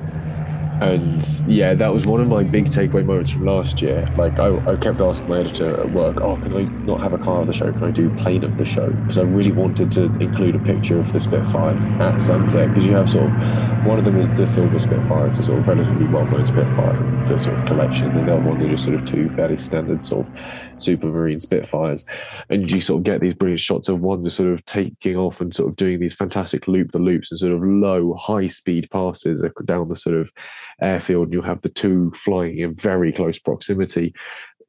[0.80, 4.06] and yeah, that was one of my big takeaway moments from last year.
[4.18, 7.18] Like, I, I kept asking my editor at work, "Oh, can I not have a
[7.18, 7.72] car of the show?
[7.72, 10.98] Can I do plane of the show?" Because I really wanted to include a picture
[10.98, 12.68] of the Spitfires at sunset.
[12.68, 15.26] Because you have sort of one of them is the Silver Spitfire.
[15.26, 18.48] It's a sort of relatively well-known Spitfire from the sort of collection, and the other
[18.48, 20.32] ones are just sort of two fairly standard sort of
[20.78, 22.04] Supermarine Spitfires.
[22.48, 25.40] And you sort of get these brilliant shots of one just sort of taking off
[25.40, 29.44] and sort of doing these fantastic loop the loops and sort of low, high-speed passes
[29.64, 30.32] down the sort of
[30.80, 34.14] airfield, And you'll have the two flying in very close proximity,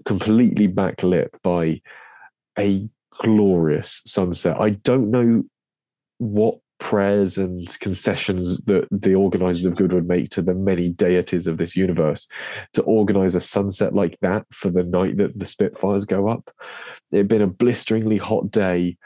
[0.06, 1.82] completely backlit by
[2.58, 2.88] a
[3.20, 4.60] glorious sunset.
[4.60, 5.44] I don't know
[6.20, 11.58] what prayers and concessions that the organizers of Goodwood make to the many deities of
[11.58, 12.28] this universe
[12.74, 16.52] to organize a sunset like that for the night that the Spitfires go up.
[17.12, 18.98] It had been a blisteringly hot day,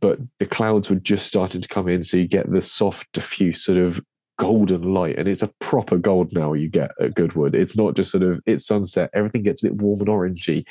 [0.00, 3.64] but the clouds were just starting to come in, so you get the soft, diffuse
[3.64, 4.00] sort of
[4.38, 8.10] golden light and it's a proper gold now you get at goodwood it's not just
[8.10, 10.64] sort of it's sunset everything gets a bit warm and orangey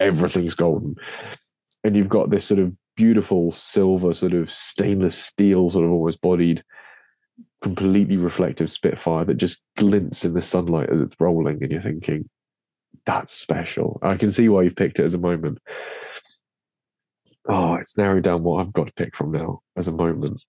[0.00, 0.96] everything's golden
[1.86, 6.20] and you've got this sort of beautiful silver sort of stainless steel sort of almost
[6.20, 6.64] bodied
[7.62, 12.28] completely reflective spitfire that just glints in the sunlight as it's rolling and you're thinking
[13.04, 14.00] that's special.
[14.02, 15.58] I can see why you've picked it as a moment.
[17.48, 20.42] Oh it's narrowed down what i've got to pick from now as a moment.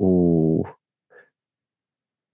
[0.00, 0.64] Oh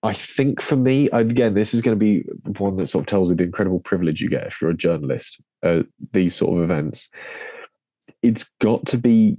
[0.04, 2.24] I think for me, again, this is going to be
[2.58, 5.42] one that sort of tells you the incredible privilege you get if you're a journalist
[5.62, 7.08] at these sort of events.
[8.22, 9.38] It's got to be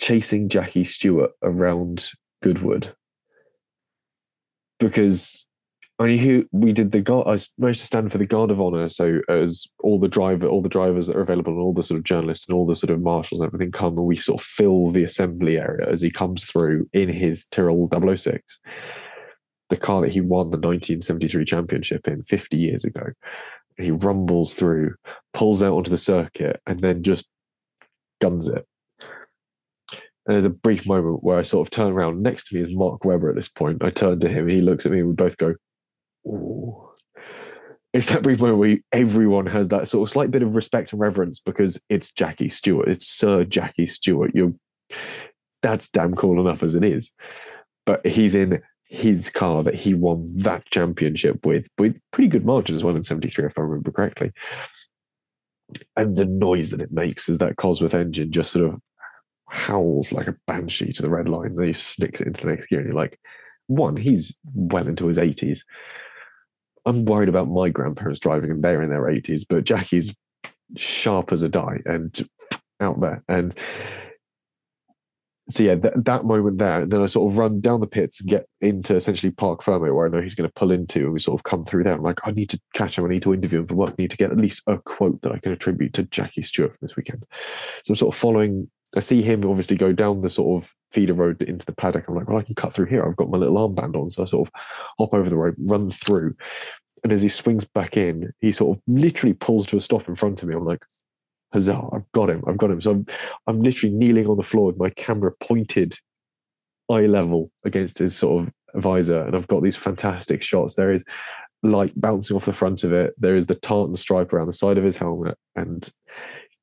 [0.00, 2.10] chasing Jackie Stewart around
[2.42, 2.94] Goodwood
[4.78, 5.46] because
[5.98, 7.28] I mean, who we did the guard.
[7.28, 8.88] I managed to stand for the guard of honor.
[8.88, 11.98] So as all the driver, all the drivers that are available, and all the sort
[11.98, 14.46] of journalists and all the sort of marshals and everything come, and we sort of
[14.46, 18.58] fill the assembly area as he comes through in his Tyrrell 006,
[19.70, 23.12] the car that he won the 1973 championship in 50 years ago.
[23.76, 24.94] He rumbles through,
[25.32, 27.26] pulls out onto the circuit, and then just
[28.20, 28.66] guns it.
[29.90, 32.22] And there's a brief moment where I sort of turn around.
[32.22, 33.84] Next to me is Mark Webber at this point.
[33.84, 35.54] I turn to him, he looks at me, and we both go,
[36.26, 36.80] Ooh.
[37.92, 41.00] It's that brief moment where everyone has that sort of slight bit of respect and
[41.00, 42.88] reverence because it's Jackie Stewart.
[42.88, 44.32] It's Sir Jackie Stewart.
[44.34, 44.52] You're
[45.62, 47.12] that's damn cool enough as it is.
[47.86, 52.76] But he's in his car that he won that championship with, with pretty good margin
[52.76, 54.32] as well in 73, if I remember correctly.
[55.96, 58.80] And the noise that it makes as that Cosworth engine just sort of
[59.48, 61.56] howls like a banshee to the red line.
[61.56, 63.18] Then he snicks it into the next gear, and you're like,
[63.66, 65.60] one, he's well into his 80s.
[66.86, 70.14] I'm worried about my grandparents driving and they're in their 80s, but Jackie's
[70.76, 72.28] sharp as a die and
[72.80, 73.22] out there.
[73.28, 73.54] And
[75.48, 78.20] so yeah, th- that moment there, and then I sort of run down the pits
[78.20, 81.12] and get into essentially Parc Fermé, where I know he's going to pull into, and
[81.12, 81.94] we sort of come through there.
[81.94, 83.04] I'm like, I need to catch him.
[83.04, 83.90] I need to interview him for work.
[83.90, 86.70] I need to get at least a quote that I can attribute to Jackie Stewart
[86.70, 87.26] from this weekend.
[87.84, 91.14] So I'm sort of following I see him obviously go down the sort of feeder
[91.14, 92.06] road into the paddock.
[92.08, 93.04] I'm like, well, I can cut through here.
[93.04, 94.10] I've got my little armband on.
[94.10, 94.54] So I sort of
[94.98, 96.36] hop over the road, run through.
[97.02, 100.14] And as he swings back in, he sort of literally pulls to a stop in
[100.14, 100.54] front of me.
[100.54, 100.84] I'm like,
[101.54, 102.42] huzzah, I've got him.
[102.46, 102.80] I've got him.
[102.80, 103.06] So I'm,
[103.46, 105.96] I'm literally kneeling on the floor with my camera pointed
[106.90, 109.22] eye level against his sort of visor.
[109.22, 110.74] And I've got these fantastic shots.
[110.74, 111.04] There is
[111.62, 113.14] light bouncing off the front of it.
[113.16, 115.38] There is the tartan stripe around the side of his helmet.
[115.54, 115.88] And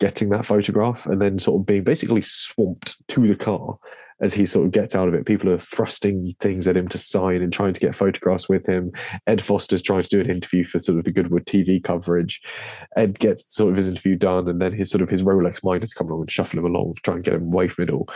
[0.02, 3.78] getting that photograph and then sort of being basically swamped to the car
[4.22, 5.26] as he sort of gets out of it.
[5.26, 8.92] People are thrusting things at him to sign and trying to get photographs with him.
[9.28, 12.42] Ed Foster's trying to do an interview for sort of the Goodwood TV coverage.
[12.96, 15.94] Ed gets sort of his interview done, and then his sort of his Rolex miners
[15.94, 18.08] come along and shuffle him along to try and get him away from it all.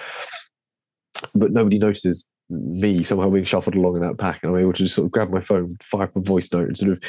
[1.34, 4.84] But nobody notices me somehow being shuffled along in that pack, and I'm able to
[4.84, 7.00] just sort of grab my phone, fire up a voice note, and sort of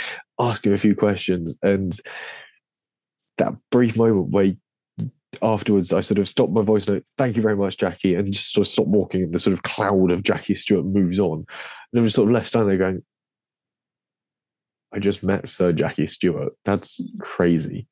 [0.40, 1.58] ask him a few questions.
[1.62, 1.98] And
[3.38, 4.54] that brief moment where
[5.42, 8.52] afterwards I sort of stopped my voice note, thank you very much, Jackie, and just
[8.52, 11.44] sort of stopped walking and the sort of cloud of Jackie Stewart moves on.
[11.92, 13.02] And I was sort of left standing there going,
[14.92, 16.52] I just met Sir Jackie Stewart.
[16.64, 17.86] That's crazy.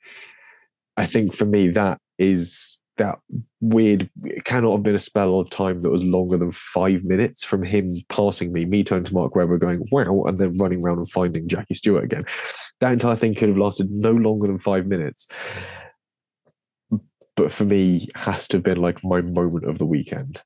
[0.97, 3.19] I think for me that is that
[3.61, 7.43] weird it cannot have been a spell of time that was longer than five minutes
[7.43, 10.99] from him passing me, me turning to Mark Webber going, wow, and then running around
[10.99, 12.25] and finding Jackie Stewart again.
[12.81, 15.27] That entire thing could have lasted no longer than five minutes
[17.37, 20.43] but for me has to have been like my moment of the weekend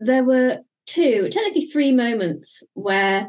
[0.00, 3.28] there were two technically three moments where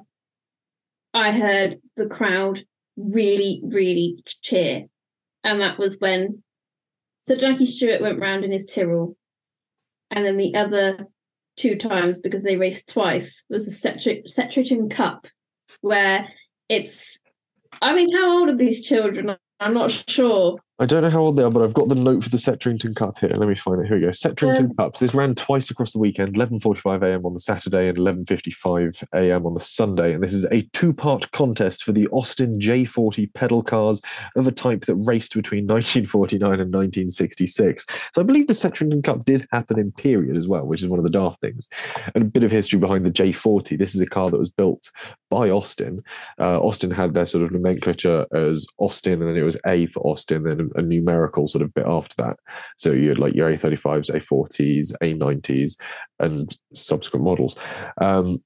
[1.13, 2.63] i heard the crowd
[2.95, 4.85] really really cheer
[5.43, 6.43] and that was when
[7.21, 9.15] sir jackie stewart went round in his tyrrell
[10.11, 11.07] and then the other
[11.57, 13.71] two times because they raced twice was the
[14.27, 15.27] Settrington Cup,
[15.81, 16.29] where
[16.69, 17.19] it's.
[17.81, 19.35] I mean, how old are these children?
[19.59, 20.59] I'm not sure.
[20.79, 22.95] I don't know how old they are, but I've got the note for the Settrington
[22.95, 23.31] Cup here.
[23.33, 23.87] Let me find it.
[23.87, 24.11] Here we go.
[24.11, 24.99] Settrington um, Cups.
[24.99, 27.25] This ran twice across the weekend, 11.45 a.m.
[27.25, 29.47] on the Saturday and 11.55 a.m.
[29.47, 30.13] on the Sunday.
[30.13, 34.03] And this is a two-part contest for the Austin J40 pedal cars
[34.35, 37.85] of a type that raced between 1949 and 1966.
[38.13, 40.99] So I believe the Settrington Cup did happen in period as well, which is one
[40.99, 41.67] of the daft things.
[42.13, 43.79] And a bit of history behind the J40.
[43.79, 44.91] This is a car that was built
[45.31, 46.03] by Austin.
[46.39, 50.01] Uh, Austin had their sort of nomenclature as Austin, and then it was A for
[50.01, 52.37] Austin, and a numerical sort of bit after that.
[52.77, 55.77] So you had like your A35s, A40s, A90s,
[56.19, 57.55] and subsequent models.
[57.99, 58.41] Um,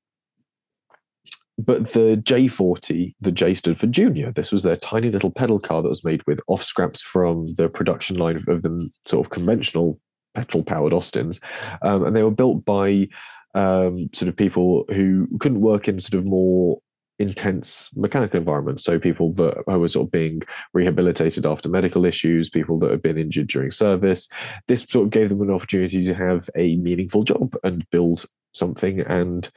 [1.57, 4.31] but the J40, the J stood for junior.
[4.31, 7.69] This was their tiny little pedal car that was made with off scraps from the
[7.69, 9.99] production line of, the sort of conventional
[10.33, 11.39] petrol powered Austins.
[11.81, 13.07] Um, and they were built by
[13.53, 16.79] um, sort of people who couldn't work in sort of more
[17.21, 18.83] intense mechanical environments.
[18.83, 20.41] So people that were sort of being
[20.73, 24.27] rehabilitated after medical issues, people that had been injured during service.
[24.67, 29.01] This sort of gave them an opportunity to have a meaningful job and build something
[29.01, 29.49] and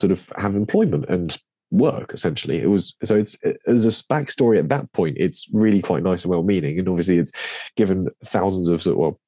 [0.00, 1.36] sort of have employment and
[1.72, 3.36] work essentially it was so it's
[3.66, 7.18] as a backstory at that point it's really quite nice and well meaning and obviously
[7.18, 7.32] it's
[7.76, 9.18] given thousands of well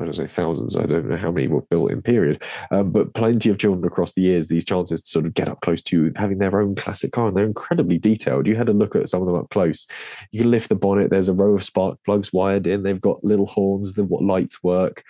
[0.00, 3.14] I don't say thousands, I don't know how many were built in period, um, but
[3.14, 6.12] plenty of children across the years, these chances to sort of get up close to
[6.16, 8.46] having their own classic car, and they're incredibly detailed.
[8.46, 9.86] You had a look at some of them up close.
[10.30, 13.24] You can lift the bonnet, there's a row of spark plugs wired in, they've got
[13.24, 15.02] little horns, the what lights work,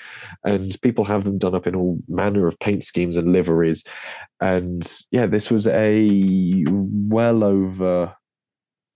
[0.45, 3.85] and people have them done up in all manner of paint schemes and liveries.
[4.41, 8.15] And yeah, this was a well over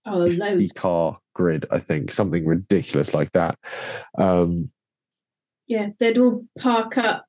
[0.05, 3.57] oh, 50 car grid, I think, something ridiculous like that.
[4.17, 4.71] Um,
[5.73, 7.25] yeah, they'd all park up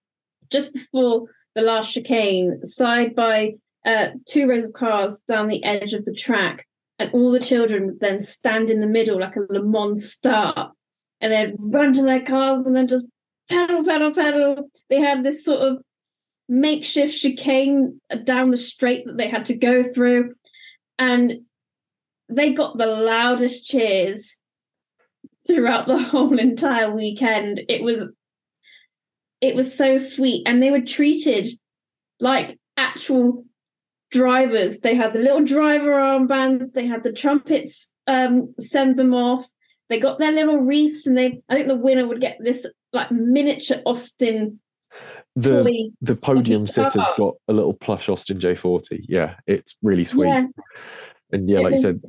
[0.51, 1.25] just before
[1.55, 3.55] the last chicane, side by
[3.87, 6.67] uh, two rows of cars down the edge of the track,
[6.99, 10.73] and all the children would then stand in the middle like a Le Mans start,
[11.23, 13.07] and they'd run to their cars and then just
[13.49, 14.71] pedal, pedal, pedal.
[14.91, 15.79] They had this sort of
[16.47, 20.35] makeshift chicane down the straight that they had to go through,
[20.99, 21.33] and
[22.29, 24.39] they got the loudest cheers
[25.47, 27.63] throughout the whole entire weekend.
[27.71, 28.11] It was
[29.45, 30.43] it was so sweet.
[30.47, 31.47] And they were treated
[32.19, 33.45] like actual
[34.11, 34.81] drivers.
[34.81, 39.47] They had the little driver armbands they had the trumpets um, send them off.
[39.91, 43.13] They got their little wreaths and they i think the winner would get this like
[43.13, 44.59] miniature austin
[45.37, 50.27] the the podium sitter's got a little plush austin j40 yeah it's really sweet.
[50.27, 50.47] Yeah.
[51.33, 52.01] and yeah it like you said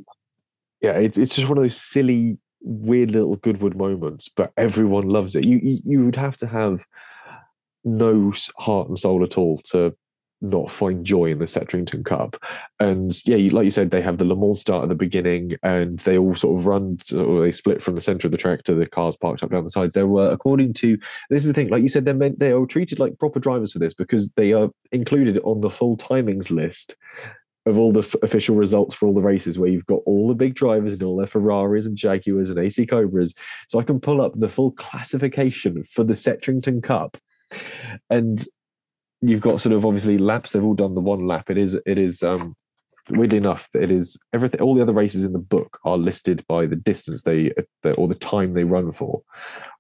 [0.82, 5.36] yeah it's, it's just one of those silly weird little goodwood moments but everyone loves
[5.36, 5.46] it.
[5.46, 6.86] You you, you would have to have
[7.86, 9.96] no heart and soul at all to
[10.42, 12.38] not find joy in the Settrington Cup.
[12.80, 16.00] And yeah, like you said, they have the Le Mans start at the beginning, and
[16.00, 18.76] they all sort of run, or they split from the centre of the track to
[18.76, 19.94] the cars parked up down the sides.
[19.94, 20.98] There were, according to
[21.30, 23.72] this is the thing, like you said, they're meant, they are treated like proper drivers
[23.72, 26.96] for this because they are included on the full timings list
[27.66, 30.36] of all the f- official results for all the races where you've got all the
[30.36, 33.34] big drivers and all their Ferraris and Jaguars and AC Cobras.
[33.68, 37.18] So I can pull up the full classification for the Settrington Cup.
[38.10, 38.44] And
[39.22, 40.52] you've got sort of obviously laps.
[40.52, 41.50] They've all done the one lap.
[41.50, 42.56] It is it is um
[43.10, 44.62] weirdly enough it is everything.
[44.62, 47.52] All the other races in the book are listed by the distance they
[47.84, 49.22] or the time they run for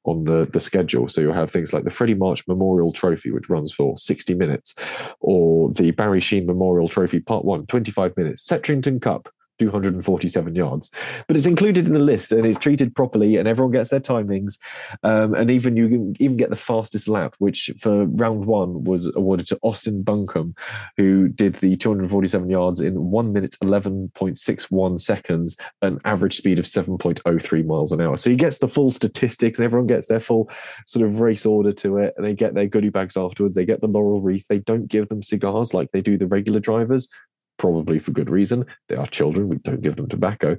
[0.05, 1.07] on the the schedule.
[1.07, 4.76] So you'll have things like the Freddie March Memorial Trophy, which runs for 60 minutes,
[5.19, 8.45] or the Barry Sheene Memorial Trophy Part One, 25 minutes.
[8.45, 9.30] Settrington Cup,
[9.60, 10.91] 247 yards.
[11.28, 14.58] But it's included in the list and it's treated properly, and everyone gets their timings.
[15.03, 19.14] Um, and even you can even get the fastest lap, which for round one was
[19.16, 20.56] awarded to Austin Buncombe,
[20.97, 27.66] who did the 247 yards in one minute 11.61 seconds, an average speed of 7.03
[27.66, 28.18] miles an hour.
[28.18, 30.49] So he gets the full statistics, and everyone gets their full
[30.88, 33.56] sort of race order to it, and they get their goodie bags afterwards.
[33.56, 34.47] They get the laurel wreath.
[34.47, 37.10] They don't give them cigars like they do the regular drivers
[37.58, 38.66] probably for good reason.
[38.89, 39.49] They are children.
[39.49, 40.58] We don't give them tobacco.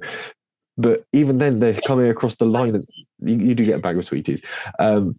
[0.77, 2.75] But even then, they're coming across the line.
[3.19, 4.43] You, you do get a bag of sweeties.
[4.79, 5.17] Um,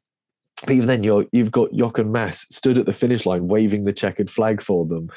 [0.63, 3.93] but even then, you're, you've got Jochen Mass stood at the finish line waving the
[3.93, 5.11] checkered flag for them.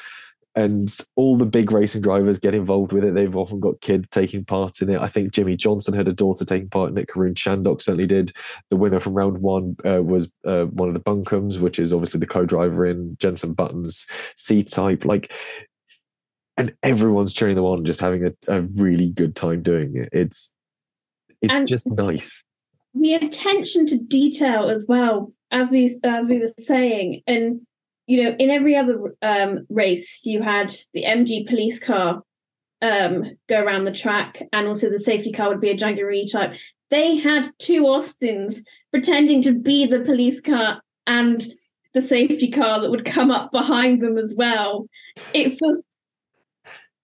[0.54, 3.14] And all the big racing drivers get involved with it.
[3.14, 5.00] They've often got kids taking part in it.
[5.00, 7.08] I think Jimmie Johnson had a daughter taking part in it.
[7.08, 8.34] Karun Chandhok certainly did.
[8.70, 12.20] The winner from round one uh, was uh, one of the Buncombe's, which is obviously
[12.20, 14.06] the co-driver in Jenson Button's
[14.36, 15.06] C-type.
[15.06, 15.32] Like
[16.62, 20.10] and everyone's cheering them on, just having a, a really good time doing it.
[20.12, 20.54] It's
[21.42, 22.44] it's and just nice.
[22.94, 27.62] The attention to detail as well, as we as we were saying, and
[28.06, 32.22] you know, in every other um, race, you had the MG police car
[32.84, 36.54] um, go around the track, and also the safety car would be a Jaguar type.
[36.92, 41.44] They had two Austins pretending to be the police car and
[41.96, 44.86] the safety car that would come up behind them as well.
[45.34, 45.91] It's just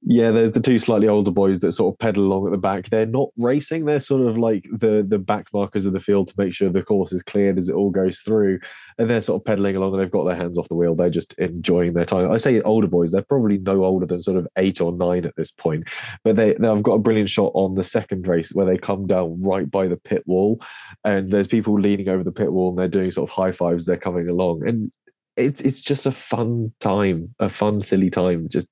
[0.10, 2.89] yeah, there's the two slightly older boys that sort of pedal along at the back.
[2.89, 6.34] They're not racing; they're sort of like the the back markers of the field to
[6.38, 8.60] make sure the course is cleared as it all goes through.
[8.97, 10.95] And they're sort of pedaling along, and they've got their hands off the wheel.
[10.95, 12.32] They're just enjoying their time.
[12.32, 15.36] I say older boys; they're probably no older than sort of eight or nine at
[15.36, 15.89] this point.
[16.24, 19.08] But they, they I've got a brilliant shot on the second race where they come
[19.08, 20.62] down right by the pit wall,
[21.03, 23.84] and there's people leaning over the pit wall, and they're doing sort of high fives.
[23.84, 24.89] They're coming along, and
[25.36, 28.70] it's it's just a fun time, a fun, silly time, just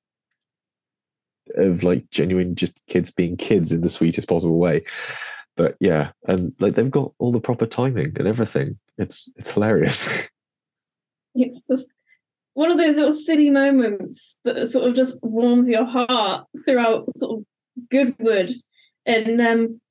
[1.57, 4.83] of like genuine just kids being kids in the sweetest possible way.
[5.57, 8.77] But yeah, and like they've got all the proper timing and everything.
[8.97, 10.07] It's it's hilarious.
[11.37, 11.89] It's just
[12.53, 17.39] one of those little silly moments that sort of just warms your heart throughout sort
[17.39, 17.45] of
[17.89, 18.51] Goodwood.
[19.05, 19.81] And um,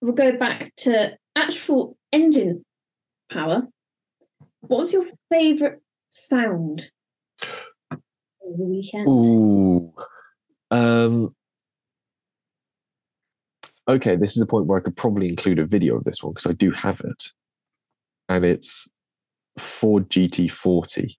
[0.00, 2.64] we'll go back to actual engine
[3.30, 3.68] power.
[4.60, 6.88] What was your favourite sound
[7.92, 8.00] over
[8.56, 9.06] the weekend?
[9.06, 9.92] Ooh,
[10.74, 11.34] um,
[13.88, 16.32] okay, this is a point where I could probably include a video of this one
[16.32, 17.32] because I do have it,
[18.28, 18.88] and it's
[19.58, 21.14] Ford GT40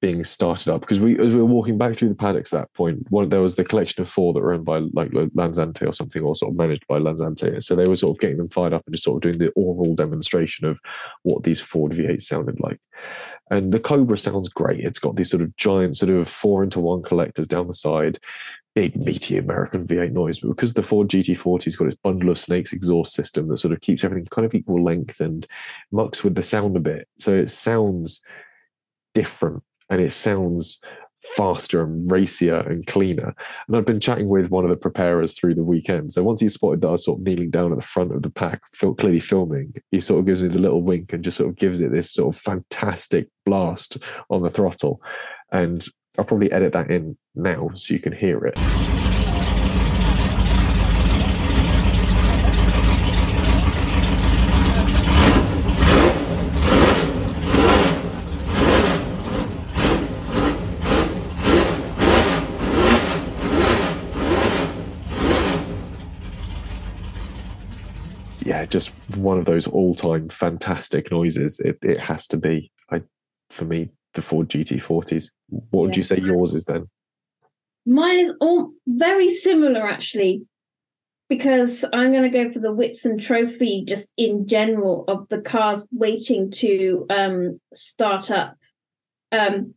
[0.00, 0.82] being started up.
[0.82, 3.40] Because we as we were walking back through the paddocks at that point one there
[3.40, 6.52] was the collection of four that were owned by like Lanzante or something or sort
[6.52, 7.62] of managed by Lanzante.
[7.62, 9.52] So they were sort of getting them fired up and just sort of doing the
[9.56, 10.80] aural demonstration of
[11.22, 12.78] what these Ford V8s sounded like
[13.52, 14.80] and the Cobra sounds great.
[14.80, 18.18] It's got these sort of giant sort of four into one collectors down the side.
[18.74, 22.72] Big meaty American V8 noise but because the Ford GT40's got its bundle of snakes
[22.72, 25.46] exhaust system that sort of keeps everything kind of equal length and
[25.90, 27.06] mucks with the sound a bit.
[27.18, 28.22] So it sounds
[29.12, 30.80] different and it sounds
[31.22, 33.34] faster and racier and cleaner.
[33.66, 36.12] And I've been chatting with one of the preparers through the weekend.
[36.12, 38.22] So once he spotted that I was sort of kneeling down at the front of
[38.22, 41.50] the pack, clearly filming, he sort of gives me the little wink and just sort
[41.50, 43.98] of gives it this sort of fantastic blast
[44.30, 45.00] on the throttle.
[45.50, 45.86] And
[46.18, 48.58] I'll probably edit that in now so you can hear it.
[68.52, 71.60] yeah, just one of those all-time fantastic noises.
[71.60, 72.72] It it has to be.
[72.90, 73.02] I
[73.50, 75.30] for me the Ford GT40s.
[75.48, 75.98] What would yeah.
[75.98, 76.88] you say yours is then?
[77.84, 80.46] Mine is all very similar actually,
[81.28, 85.84] because I'm going to go for the Whitsun Trophy just in general of the cars
[85.92, 88.56] waiting to um, start up.
[89.30, 89.74] Um,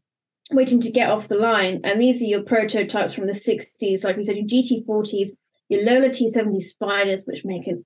[0.52, 1.82] waiting to get off the line.
[1.84, 5.30] And these are your prototypes from the 60s, like we said, your GT40s,
[5.70, 7.78] your Lola T70 Spiders, which make a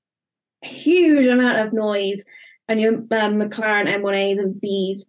[0.61, 2.23] huge amount of noise,
[2.67, 5.01] and your um, McLaren M1As and Bs.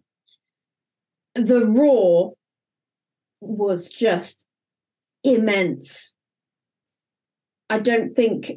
[1.35, 2.33] The roar
[3.39, 4.45] was just
[5.23, 6.13] immense.
[7.69, 8.51] I don't think,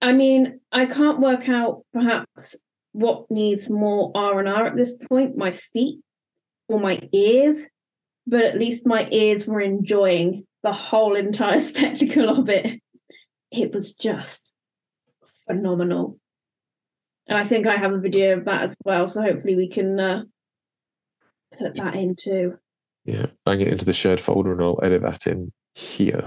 [0.00, 2.58] I mean, I can't work out perhaps
[2.92, 6.00] what needs more R&R at this point, my feet
[6.68, 7.66] or my ears,
[8.26, 12.80] but at least my ears were enjoying the whole entire spectacle of it.
[13.50, 14.45] It was just
[15.46, 16.18] phenomenal.
[17.28, 19.98] And I think I have a video of that as well, so hopefully we can
[19.98, 20.22] uh,
[21.58, 22.58] put that in too.
[23.04, 26.24] Yeah, bang it into the shared folder and I'll edit that in here.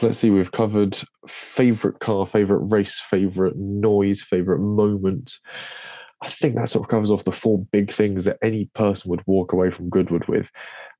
[0.00, 0.98] So let's see, we've covered
[1.28, 5.34] favorite car, favorite race, favorite noise, favorite moment.
[6.22, 9.22] I think that sort of covers off the four big things that any person would
[9.26, 10.50] walk away from Goodwood with,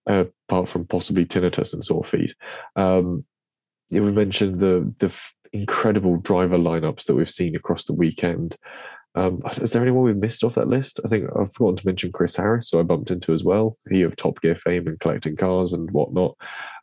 [0.07, 2.35] uh, apart from possibly tinnitus and sore feet.
[2.77, 3.25] Um,
[3.91, 8.59] we mentioned the the f- incredible driver lineups that we've seen across the weekend.
[9.15, 11.01] Um, is there anyone we've missed off that list?
[11.05, 13.77] I think I've forgotten to mention Chris Harris, so I bumped into as well.
[13.91, 16.37] He of Top Gear fame and collecting cars and whatnot.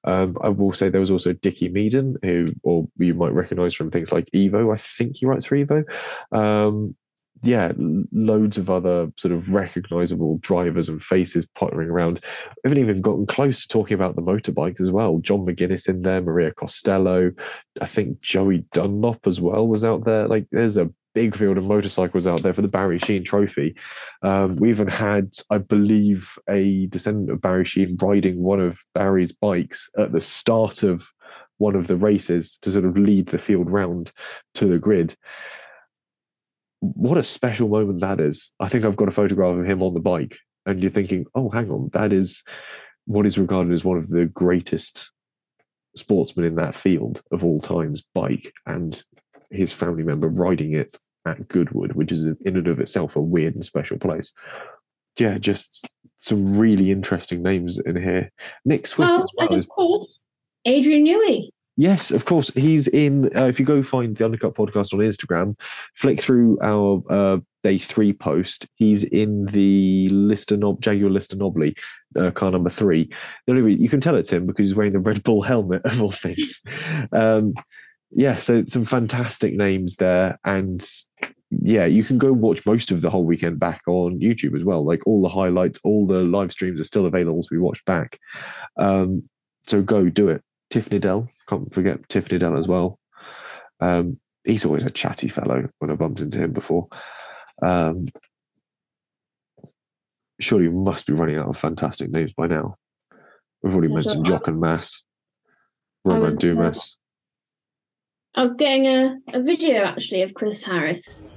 [0.07, 3.91] Um, I will say there was also Dickie Meaden, who, or you might recognise from
[3.91, 4.73] things like Evo.
[4.73, 5.83] I think he writes for Evo.
[6.31, 6.95] Um,
[7.43, 12.21] yeah, loads of other sort of recognisable drivers and faces pottering around.
[12.63, 15.19] We haven't even gotten close to talking about the motorbikes as well.
[15.19, 17.31] John McGuinness in there, Maria Costello.
[17.79, 20.27] I think Joey Dunlop as well was out there.
[20.27, 23.75] Like, there's a big field of motorcycles out there for the Barry Sheene Trophy.
[24.21, 29.31] Um, we even had, I believe, a descendant of Barry Sheene riding one of Barry's
[29.31, 31.09] bikes at the start of
[31.57, 34.11] one of the races to sort of lead the field round
[34.53, 35.15] to the grid.
[36.81, 38.51] What a special moment that is.
[38.59, 40.37] I think I've got a photograph of him on the bike,
[40.67, 42.43] and you're thinking, oh, hang on, that is
[43.05, 45.11] what is regarded as one of the greatest
[45.95, 49.01] sportsmen in that field of all times, bike, and
[49.49, 50.95] his family member riding it
[51.27, 54.33] at Goodwood, which is in and of itself a weird and special place.
[55.17, 55.87] Yeah, just
[56.19, 58.31] some really interesting names in here.
[58.65, 60.23] Nick Swift Oh, as well and of course,
[60.65, 61.49] Adrian Newey.
[61.79, 62.49] Yes, of course.
[62.55, 63.25] He's in.
[63.37, 65.55] Uh, if you go find the Undercut podcast on Instagram,
[65.93, 68.65] flick through our uh, day three post.
[68.73, 71.75] He's in the Lister Nob Jaguar Lister Knobbly,
[72.19, 73.09] uh, car number three.
[73.45, 76.01] The only you can tell it's him because he's wearing the Red Bull helmet of
[76.01, 76.61] all things.
[77.11, 77.53] um,
[78.11, 80.85] yeah, so some fantastic names there, and
[81.49, 84.83] yeah, you can go watch most of the whole weekend back on YouTube as well.
[84.83, 88.19] Like all the highlights, all the live streams are still available to be watched back.
[88.77, 89.29] Um,
[89.65, 90.43] so go do it.
[90.69, 92.99] Tiff Needell, can't forget Tiff Needell as well.
[93.79, 96.87] Um, he's always a chatty fellow when I bumped into him before.
[97.61, 98.07] Um,
[100.39, 102.75] surely we must be running out of fantastic names by now.
[103.63, 105.03] We've already mentioned Jochen Mass,
[106.05, 106.96] Romain uh, Dumas.
[108.37, 111.33] I was getting a, a video actually of Chris Harris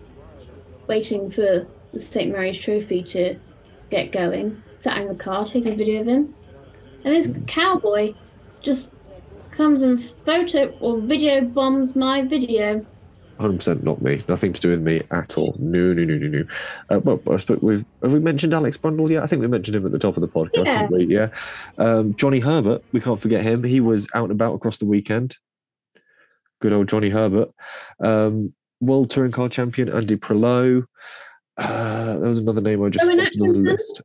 [0.86, 2.30] waiting for the St.
[2.30, 3.36] Mary's Trophy to
[3.90, 4.62] get going.
[4.78, 6.34] Sat in the car, taking a video of him.
[7.04, 8.12] And this cowboy
[8.62, 8.90] just
[9.50, 12.84] comes and photo or video bombs my video.
[13.38, 14.22] 100% not me.
[14.28, 15.56] Nothing to do with me at all.
[15.58, 16.44] No, no, no, no, no.
[16.90, 19.22] Uh, well, I suppose we've have we mentioned Alex Brundle yet?
[19.22, 20.86] I think we mentioned him at the top of the podcast, Yeah.
[20.90, 21.06] we?
[21.06, 21.28] Yeah.
[21.78, 23.64] Um, Johnny Herbert, we can't forget him.
[23.64, 25.38] He was out and about across the weekend.
[26.60, 27.50] Good old Johnny Herbert.
[28.02, 30.84] Um, World Touring Car Champion Andy Priaulx.
[31.56, 34.02] Uh, there was another name I just spotted on the list.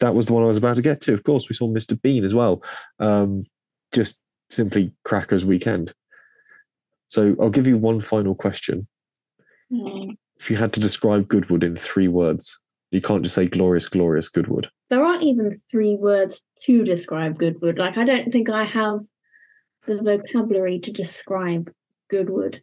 [0.00, 1.14] That was the one I was about to get to.
[1.14, 2.00] Of course, we saw Mr.
[2.00, 2.62] Bean as well.
[2.98, 3.44] Um,
[3.92, 4.18] just
[4.50, 5.94] simply crackers weekend.
[7.08, 8.86] So I'll give you one final question
[9.70, 10.10] Hmm.
[10.38, 12.58] if you had to describe Goodwood in three words,
[12.90, 14.68] you can't just say glorious, glorious Goodwood.
[14.90, 17.78] There aren't even three words to describe Goodwood.
[17.78, 19.00] Like, I don't think I have
[19.86, 21.72] the vocabulary to describe
[22.10, 22.62] Goodwood.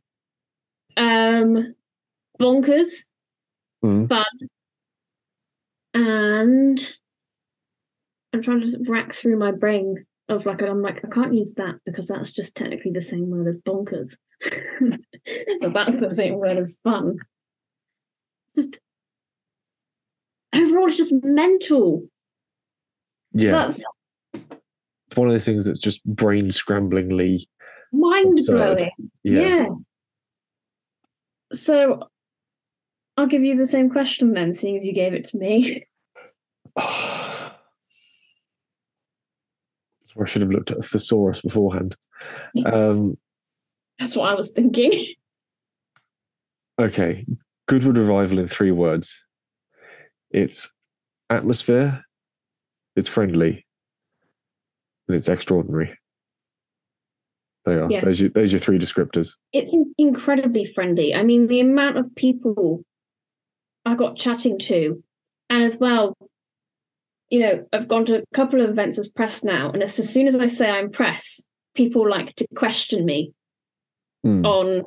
[0.96, 1.76] Um,
[2.40, 3.06] bonkers,
[3.84, 4.10] Mm.
[4.10, 4.26] fun,
[5.94, 6.98] and
[8.34, 11.54] I'm trying to just rack through my brain of like, I'm like, I can't use
[11.54, 14.18] that because that's just technically the same word as bonkers,
[15.62, 17.18] but that's the same word as fun.
[18.56, 18.80] Just
[20.54, 22.08] overall, it's just mental.
[23.34, 23.84] Yeah, That's
[25.08, 27.48] it's one of those things that's just brain scramblingly.
[27.92, 28.92] Mind blowing.
[29.24, 29.42] Yeah.
[29.42, 29.68] Yeah.
[31.54, 32.08] So
[33.16, 35.86] I'll give you the same question then, seeing as you gave it to me.
[40.20, 41.96] I should have looked at a thesaurus beforehand.
[42.66, 43.16] Um,
[44.00, 45.06] That's what I was thinking.
[46.80, 47.24] okay,
[47.68, 49.24] Goodwood Revival in three words.
[50.32, 50.72] It's
[51.30, 52.04] atmosphere,
[52.96, 53.68] it's friendly,
[55.08, 55.96] and it's extraordinary.
[57.68, 57.92] There you are.
[57.92, 58.04] Yes.
[58.06, 59.36] There's, your, there's your three descriptors.
[59.52, 61.14] It's incredibly friendly.
[61.14, 62.86] I mean, the amount of people
[63.86, 65.04] I got chatting to,
[65.50, 66.16] and as well,
[67.30, 70.08] you know, I've gone to a couple of events as press now, and as, as
[70.08, 71.42] soon as I say I'm press,
[71.76, 73.34] people like to question me
[74.24, 74.46] Hmm.
[74.46, 74.84] on,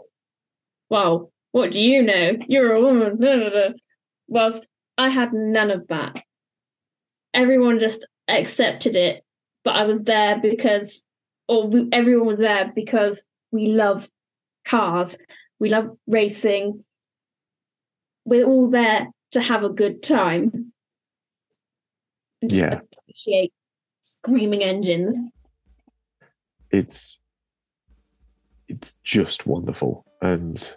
[0.89, 2.33] well, what do you know?
[2.49, 3.17] You're a woman.
[3.19, 3.69] blah, blah, blah."
[4.27, 4.67] Whilst
[4.97, 6.23] I had none of that.
[7.35, 9.23] Everyone just accepted it,
[9.65, 11.05] but I was there because,
[11.51, 14.09] or we, everyone was there because we love
[14.65, 15.17] cars,
[15.59, 16.85] we love racing.
[18.25, 20.73] We're all there to have a good time.
[22.41, 22.81] And Yeah.
[23.03, 23.53] Appreciate
[24.01, 25.17] screaming engines.
[26.71, 27.19] it's
[28.69, 30.77] it's just wonderful and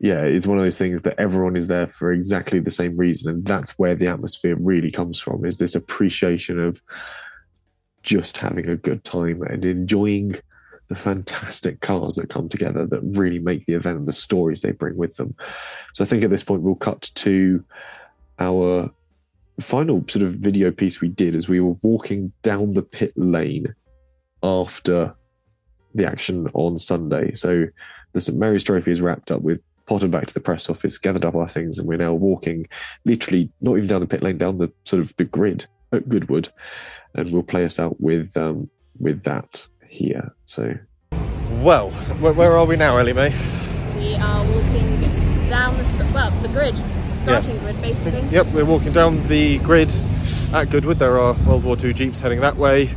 [0.00, 3.30] yeah it's one of those things that everyone is there for exactly the same reason
[3.30, 6.82] and that's where the atmosphere really comes from is this appreciation of
[8.04, 10.36] just having a good time and enjoying
[10.88, 14.70] the fantastic cars that come together that really make the event and the stories they
[14.70, 15.34] bring with them
[15.92, 17.64] so i think at this point we'll cut to
[18.38, 18.90] our
[19.60, 23.74] final sort of video piece we did as we were walking down the pit lane
[24.42, 25.14] after
[25.94, 27.34] the action on Sunday.
[27.34, 27.66] So
[28.12, 29.42] the St Mary's Trophy is wrapped up.
[29.42, 32.66] We've potted back to the press office, gathered up our things, and we're now walking
[33.04, 36.52] literally not even down the pit lane, down the sort of the grid at Goodwood,
[37.14, 40.34] and we'll play us out with um, with that here.
[40.46, 40.74] So
[41.62, 43.30] Well, where, where are we now, Ellie-May?
[43.96, 45.00] We are walking
[45.48, 46.76] down the st- well the grid,
[47.16, 48.20] starting grid basically.
[48.28, 49.92] Yep, we're walking down the grid
[50.52, 50.98] at Goodwood.
[50.98, 52.90] There are World War II jeeps heading that way.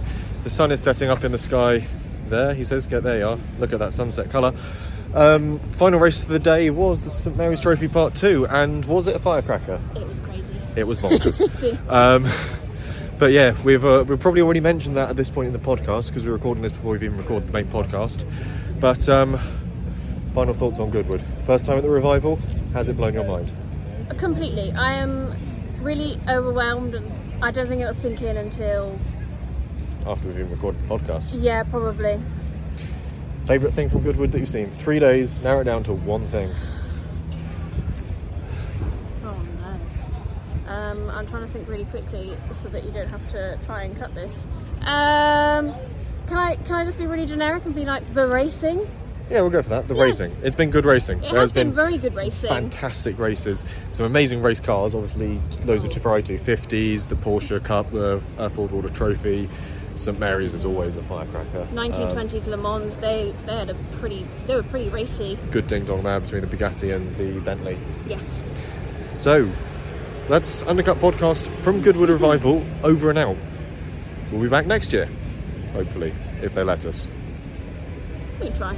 [0.43, 1.85] The sun is setting up in the sky
[2.29, 2.53] there.
[2.53, 3.39] He says, "Get there, you are.
[3.59, 4.53] Look at that sunset colour.
[5.13, 9.07] Um, final race of the day was the St Mary's Trophy Part Two, and was
[9.07, 9.79] it a firecracker?
[9.95, 10.53] It was crazy.
[10.75, 11.39] It was bonkers.
[11.89, 12.27] Um,
[13.19, 16.07] but yeah, we've uh, we've probably already mentioned that at this point in the podcast
[16.07, 18.25] because we're recording this before we've even recorded the main podcast.
[18.79, 19.39] But um,
[20.33, 21.23] final thoughts on Goodwood.
[21.45, 22.37] First time at the revival.
[22.73, 23.51] Has it blown your mind?
[24.17, 24.71] completely.
[24.71, 25.33] I am
[25.81, 28.97] really overwhelmed, and I don't think it'll sink in until
[30.05, 31.29] After we've even recorded the podcast.
[31.33, 32.19] yeah, probably.
[33.45, 34.69] Favorite thing from Goodwood that you've seen?
[34.69, 35.37] Three days.
[35.41, 36.49] Narrow it down to one thing.
[39.23, 40.66] Oh no.
[40.77, 43.95] Um, I'm trying to think really quickly so that you don't have to try and
[43.97, 44.45] cut this.
[44.81, 45.73] Um,
[46.27, 48.87] can I can I just be really generic and be like the racing?
[49.29, 49.87] Yeah, we'll go for that.
[49.87, 50.03] The Yeah.
[50.03, 50.35] racing.
[50.43, 51.21] It's been good racing.
[51.23, 52.49] It There has been very good racing.
[52.49, 53.65] Fantastic races.
[53.91, 54.93] Some amazing race cars.
[54.95, 59.49] Obviously, loads of Ferrari 250s, the Porsche Cup, the uh, Fordwater Trophy.
[59.95, 61.61] St Mary's is always a firecracker.
[61.61, 62.95] Um, 1920s Le Mans.
[62.97, 65.37] They they had a pretty they were pretty racy.
[65.51, 67.77] good ding dong there between the Bugatti and the Bentley.
[68.07, 68.39] Yes.
[69.17, 69.49] So,
[70.27, 73.37] that's Undercut Podcast from Goodwood Revival over and out.
[74.31, 75.07] We'll be back next year,
[75.73, 77.07] hopefully, if they let us.
[78.41, 78.75] We try.